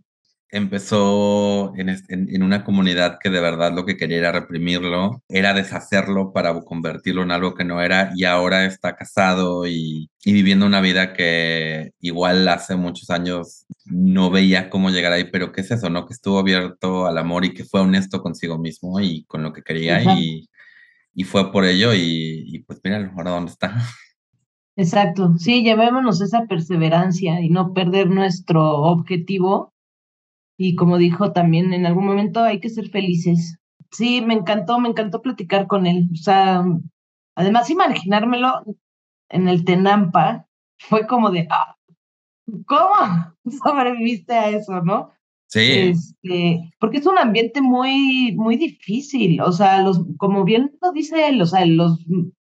[0.50, 6.32] empezó en, en, una comunidad que de verdad lo que quería era reprimirlo, era deshacerlo
[6.32, 10.80] para convertirlo en algo que no era y ahora está casado y, y, viviendo una
[10.80, 15.90] vida que igual hace muchos años no veía cómo llegar ahí, pero ¿qué es eso?
[15.90, 16.06] ¿No?
[16.06, 19.64] Que estuvo abierto al amor y que fue honesto consigo mismo y con lo que
[19.64, 20.50] quería y,
[21.14, 23.76] y, fue por ello y, y pues mira ahora dónde está.
[24.78, 29.74] Exacto, sí, llevémonos esa perseverancia y no perder nuestro objetivo
[30.58, 33.58] y como dijo también, en algún momento hay que ser felices.
[33.92, 36.10] Sí, me encantó, me encantó platicar con él.
[36.12, 36.66] O sea,
[37.36, 38.64] además imaginármelo
[39.30, 40.48] en el Tenampa
[40.80, 41.76] fue como de, ah,
[42.66, 45.12] ¿cómo sobreviviste a eso, no?
[45.48, 45.62] Sí.
[45.62, 49.40] Este, porque es un ambiente muy, muy difícil.
[49.42, 52.04] O sea, los, como bien lo dice él, o sea, los,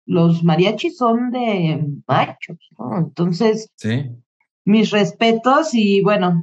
[0.06, 2.98] los mariachis son de machos, ¿no?
[2.98, 4.10] Entonces, sí.
[4.64, 6.42] mis respetos y bueno,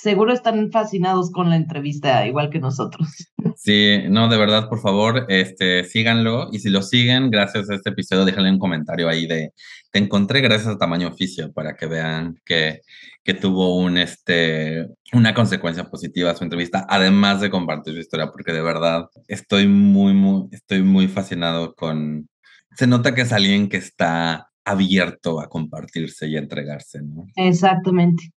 [0.00, 3.08] seguro están fascinados con la entrevista, igual que nosotros.
[3.60, 6.48] Sí, no, de verdad, por favor, este, síganlo.
[6.52, 9.52] Y si lo siguen, gracias a este episodio, déjenle un comentario ahí de
[9.90, 12.82] te encontré gracias a tamaño oficio para que vean que,
[13.24, 18.52] que tuvo un, este, una consecuencia positiva su entrevista, además de compartir su historia, porque
[18.52, 22.28] de verdad estoy muy, muy, estoy muy fascinado con.
[22.76, 27.26] Se nota que es alguien que está abierto a compartirse y a entregarse, ¿no?
[27.34, 28.30] Exactamente,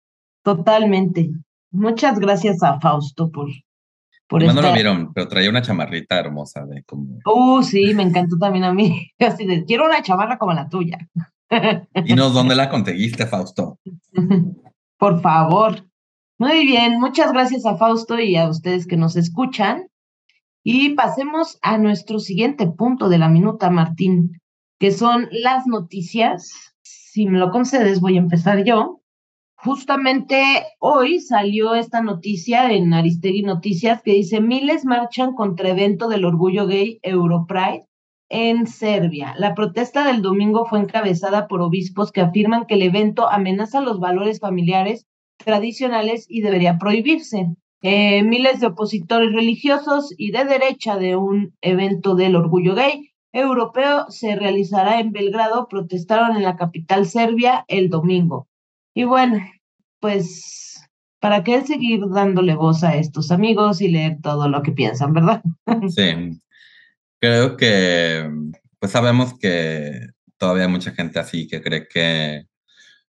[0.43, 1.31] totalmente.
[1.71, 3.49] Muchas gracias a Fausto por,
[4.27, 7.19] por no lo vieron, pero traía una chamarrita hermosa de como...
[7.25, 9.11] Uh, sí, me encantó también a mí.
[9.19, 10.99] Así de, quiero una chamarra como la tuya.
[12.05, 13.79] ¿Y no dónde la conseguiste, Fausto?
[14.99, 15.85] Por favor.
[16.39, 19.89] Muy bien, muchas gracias a Fausto y a ustedes que nos escuchan.
[20.63, 24.41] Y pasemos a nuestro siguiente punto de la minuta, Martín,
[24.79, 26.75] que son las noticias.
[26.83, 29.00] Si me lo concedes, voy a empezar yo.
[29.63, 36.25] Justamente hoy salió esta noticia en Aristegui Noticias que dice miles marchan contra evento del
[36.25, 37.85] orgullo gay Europride
[38.31, 39.35] en Serbia.
[39.37, 44.01] La protesta del domingo fue encabezada por obispos que afirman que el evento amenaza los
[44.01, 45.07] valores familiares
[45.37, 47.49] tradicionales y debería prohibirse.
[47.83, 54.07] Eh, miles de opositores religiosos y de derecha de un evento del orgullo gay europeo
[54.09, 58.47] se realizará en Belgrado protestaron en la capital serbia el domingo.
[59.01, 59.41] Y bueno,
[59.99, 60.79] pues,
[61.21, 65.43] ¿para qué seguir dándole voz a estos amigos y leer todo lo que piensan, verdad?
[65.89, 66.39] Sí,
[67.19, 68.31] creo que,
[68.79, 72.45] pues sabemos que todavía hay mucha gente así que cree que,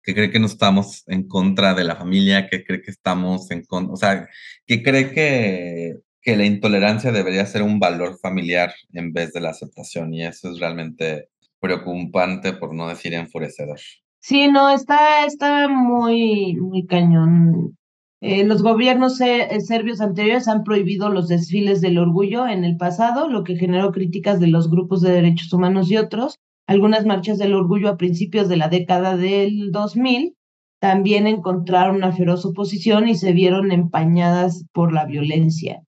[0.03, 3.65] que cree que no estamos en contra de la familia, que cree que estamos en
[3.65, 4.29] contra, o sea,
[4.67, 9.49] que cree que, que la intolerancia debería ser un valor familiar en vez de la
[9.49, 11.29] aceptación y eso es realmente
[11.59, 13.79] preocupante, por no decir enfurecedor.
[14.23, 17.75] Sí, no, está, está muy, muy cañón.
[18.21, 23.27] Eh, los gobiernos eh, serbios anteriores han prohibido los desfiles del orgullo en el pasado,
[23.27, 26.37] lo que generó críticas de los grupos de derechos humanos y otros.
[26.67, 30.35] Algunas marchas del orgullo a principios de la década del 2000
[30.79, 35.81] también encontraron una feroz oposición y se vieron empañadas por la violencia.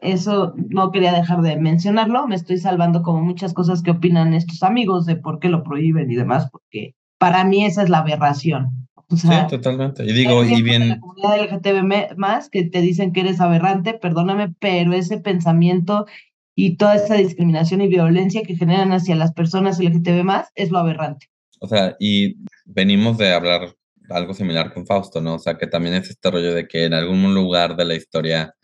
[0.00, 2.26] Eso no quería dejar de mencionarlo.
[2.28, 6.10] Me estoy salvando como muchas cosas que opinan estos amigos de por qué lo prohíben
[6.10, 8.88] y demás, porque para mí esa es la aberración.
[9.16, 10.04] sí, totalmente.
[10.04, 10.88] Y digo, y bien.
[10.88, 16.06] La comunidad LGTB más que te dicen que eres aberrante, perdóname, pero ese pensamiento
[16.54, 20.78] y toda esa discriminación y violencia que generan hacia las personas LGTB más es lo
[20.78, 21.28] aberrante.
[21.60, 23.74] O sea, y venimos de hablar
[24.10, 25.34] algo similar con Fausto, ¿no?
[25.34, 28.54] O sea, que también es este rollo de que en algún lugar de la historia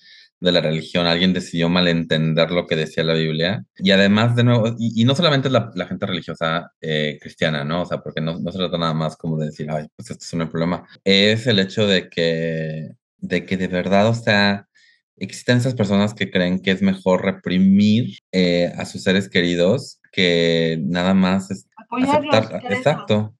[0.44, 3.64] de la religión, alguien decidió malentender lo que decía la Biblia.
[3.78, 7.82] Y además, de nuevo, y, no solamente la, la gente religiosa eh, cristiana, ¿no?
[7.82, 10.22] O sea, porque no, no se trata nada más como de decir, ay, pues esto
[10.22, 10.86] es un problema.
[11.02, 14.68] Es el hecho de que, de que de verdad, o sea,
[15.16, 20.78] existen esas personas que creen que es mejor reprimir eh, a sus seres queridos que
[20.82, 22.62] nada más es aceptar.
[22.70, 23.34] Exacto.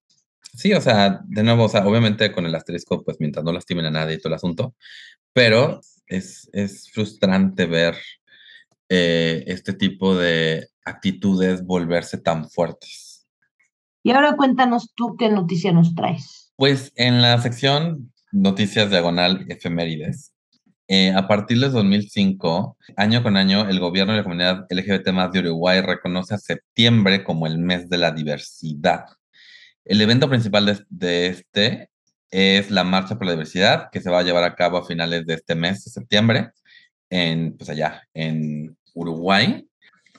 [0.56, 3.84] Sí, o sea, de nuevo, o sea, obviamente con el asterisco, pues mientras no lastimen
[3.86, 4.74] a nadie y todo el asunto,
[5.32, 5.80] pero
[6.16, 7.96] es, es frustrante ver
[8.88, 13.26] eh, este tipo de actitudes volverse tan fuertes.
[14.02, 16.52] Y ahora cuéntanos tú qué noticia nos traes.
[16.56, 20.34] Pues en la sección Noticias Diagonal Efemérides,
[20.86, 25.32] eh, a partir de 2005, año con año, el gobierno de la comunidad LGBT más
[25.32, 29.06] de Uruguay reconoce a septiembre como el mes de la diversidad.
[29.84, 31.90] El evento principal de, de este
[32.34, 35.24] es la Marcha por la Diversidad, que se va a llevar a cabo a finales
[35.24, 36.50] de este mes de septiembre,
[37.08, 39.68] en, pues allá, en Uruguay.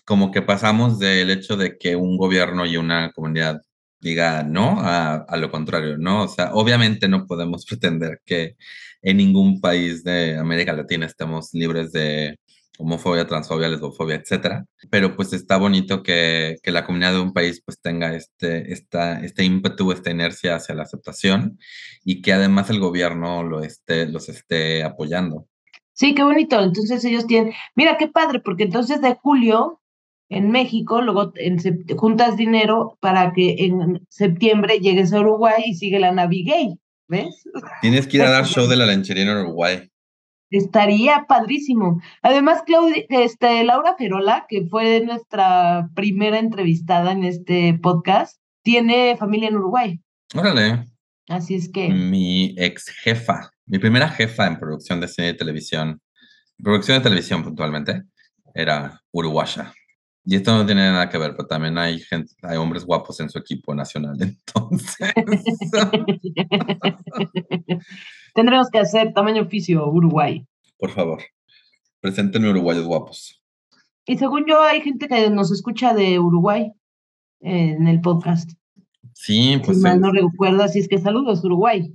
[0.06, 3.62] Como que pasamos del hecho de que un gobierno y una comunidad
[4.00, 6.24] diga no a, a, lo contrario, ¿no?
[6.24, 8.56] O sea, obviamente no podemos pretender que
[9.02, 12.40] en ningún país de América Latina estemos libres de
[12.78, 14.66] homofobia, transfobia, lesbofobia, etcétera.
[14.90, 19.24] Pero pues está bonito que, que, la comunidad de un país pues tenga este, esta,
[19.24, 21.58] este ímpetu, esta inercia hacia la aceptación
[22.04, 25.48] y que además el gobierno lo esté, los esté apoyando.
[25.94, 26.62] Sí, qué bonito.
[26.62, 29.82] Entonces ellos tienen, mira qué padre, porque entonces de julio
[30.30, 31.58] en México, luego en
[31.98, 37.44] juntas dinero para que en septiembre llegues a Uruguay y sigue la Navigay, ¿ves?
[37.82, 39.90] Tienes que ir a dar show de la lanchería en Uruguay.
[40.52, 42.02] Estaría padrísimo.
[42.22, 49.50] Además, Claudia, este, Laura Ferola, que fue nuestra primera entrevistada en este podcast, tiene familia
[49.50, 50.00] en Uruguay.
[50.34, 50.86] Órale.
[51.28, 51.90] Así es que.
[51.90, 56.00] Mi ex jefa, mi primera jefa en producción de cine y televisión,
[56.62, 58.04] producción de televisión puntualmente,
[58.54, 59.74] era uruguaya.
[60.28, 63.30] Y esto no tiene nada que ver, pero también hay gente, hay hombres guapos en
[63.30, 65.14] su equipo nacional, entonces.
[68.36, 70.46] Tendremos que hacer tamaño oficio Uruguay.
[70.78, 71.24] Por favor.
[72.02, 73.42] Presenten uruguayos guapos.
[74.06, 76.74] Y según yo, hay gente que nos escucha de Uruguay
[77.40, 78.52] en el podcast.
[79.14, 79.78] Sí, pues.
[79.78, 81.90] Si mal no recuerdo, así es que saludos, Uruguay.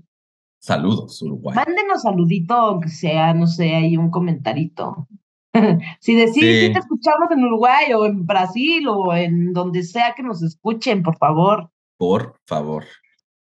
[0.59, 1.55] Saludos, Uruguay.
[1.55, 5.07] Mándenos saludito, aunque sea, no sé, ahí un comentarito.
[6.01, 6.66] si decís, sí.
[6.66, 11.03] si te escuchamos en Uruguay o en Brasil o en donde sea que nos escuchen,
[11.03, 11.70] por favor.
[11.99, 12.86] Por favor.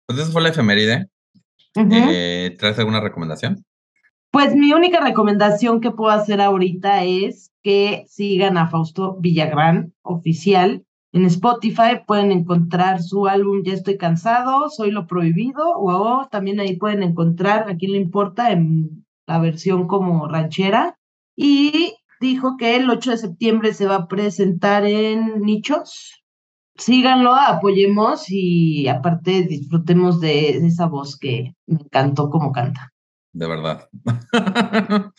[0.07, 1.11] Pues eso fue la efeméride.
[1.77, 3.63] Eh, ¿Traes alguna recomendación?
[4.31, 10.83] Pues mi única recomendación que puedo hacer ahorita es que sigan a Fausto Villagrán oficial
[11.13, 12.01] en Spotify.
[12.05, 17.69] Pueden encontrar su álbum Ya estoy cansado, Soy lo prohibido, o también ahí pueden encontrar,
[17.69, 20.97] a quién le importa, en la versión como ranchera.
[21.35, 26.16] Y dijo que el 8 de septiembre se va a presentar en Nichos.
[26.77, 32.93] Síganlo, apoyemos y aparte disfrutemos de esa voz que me encantó como canta
[33.37, 33.87] de verdad.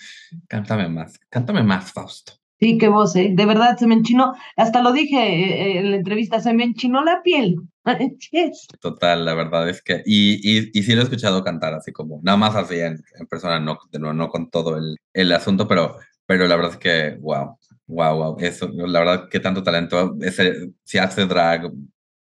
[0.48, 2.32] cántame más, cántame más, Fausto.
[2.60, 3.30] Sí, qué voz, ¿eh?
[3.32, 7.04] De verdad, se me enchinó, hasta lo dije eh, en la entrevista, se me enchinó
[7.04, 7.56] la piel.
[8.80, 12.18] Total, la verdad es que, y, y, y, sí lo he escuchado cantar así como,
[12.24, 15.96] nada más así en, en persona, no, no, no con todo el, el asunto, pero,
[16.26, 17.56] pero la verdad es que, wow,
[17.88, 21.72] wow, wow, eso, la verdad que tanto talento, ese, si hace drag,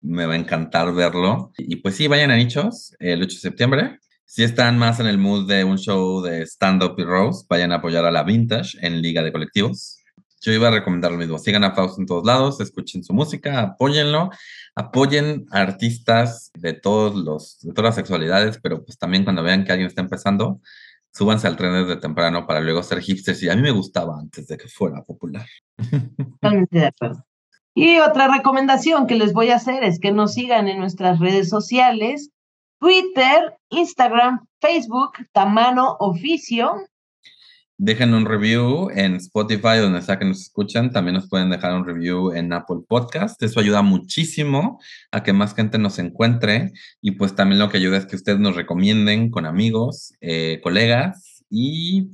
[0.01, 1.53] me va a encantar verlo.
[1.59, 3.99] Y pues sí, vayan a Nichos el 8 de septiembre.
[4.25, 7.77] Si están más en el mood de un show de stand-up y rose, vayan a
[7.77, 9.99] apoyar a la Vintage en Liga de Colectivos.
[10.41, 11.39] Yo iba a recomendar lo mismo.
[11.39, 14.31] Sigan a Fausto en todos lados, escuchen su música, apóyenlo,
[14.75, 19.73] apoyen artistas de, todos los, de todas las sexualidades, pero pues también cuando vean que
[19.73, 20.61] alguien está empezando,
[21.17, 23.43] súbanse al tren desde temprano para luego ser hipsters.
[23.43, 25.47] Y a mí me gustaba antes de que fuera popular.
[26.41, 27.25] Totalmente de acuerdo.
[27.75, 31.49] Y otra recomendación que les voy a hacer es que nos sigan en nuestras redes
[31.49, 32.31] sociales
[32.79, 36.75] Twitter, Instagram, Facebook, Tamano Oficio.
[37.79, 40.91] Dejen un review en Spotify, donde sea que nos escuchan.
[40.91, 43.43] También nos pueden dejar un review en Apple Podcast.
[43.43, 44.81] Eso ayuda muchísimo
[45.12, 46.72] a que más gente nos encuentre.
[47.03, 51.45] Y pues también lo que ayuda es que ustedes nos recomienden con amigos, eh, colegas
[51.51, 52.11] y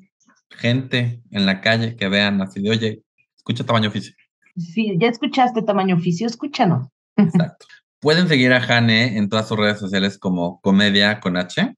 [0.50, 3.02] gente en la calle que vean así de, oye,
[3.36, 4.14] escucha Tamaño Oficio.
[4.56, 6.88] Sí, ya escuchaste Tamaño Oficio, escúchanos.
[7.16, 7.66] Exacto.
[8.00, 11.76] Pueden seguir a Jane en todas sus redes sociales como Comedia con H.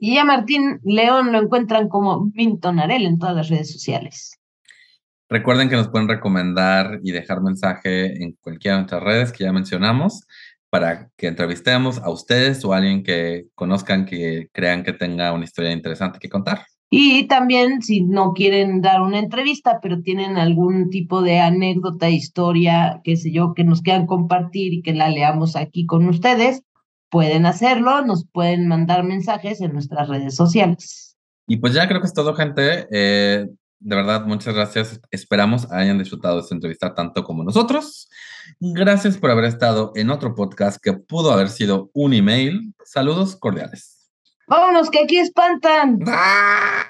[0.00, 4.38] Y a Martín León lo encuentran como Mintonarel en todas las redes sociales.
[5.28, 9.52] Recuerden que nos pueden recomendar y dejar mensaje en cualquiera de nuestras redes que ya
[9.52, 10.26] mencionamos
[10.70, 15.44] para que entrevistemos a ustedes o a alguien que conozcan que crean que tenga una
[15.44, 16.62] historia interesante que contar.
[16.88, 23.00] Y también si no quieren dar una entrevista, pero tienen algún tipo de anécdota, historia,
[23.04, 26.62] qué sé yo, que nos quieran compartir y que la leamos aquí con ustedes,
[27.10, 31.16] pueden hacerlo, nos pueden mandar mensajes en nuestras redes sociales.
[31.46, 32.86] Y pues ya creo que es todo, gente.
[32.92, 33.46] Eh,
[33.80, 35.00] de verdad, muchas gracias.
[35.10, 38.08] Esperamos hayan disfrutado de esta entrevista tanto como nosotros.
[38.60, 42.74] Gracias por haber estado en otro podcast que pudo haber sido un email.
[42.84, 44.10] Saludos cordiales.
[44.46, 45.98] Vámonos, que aquí espantan.
[46.06, 46.89] ¡Ah!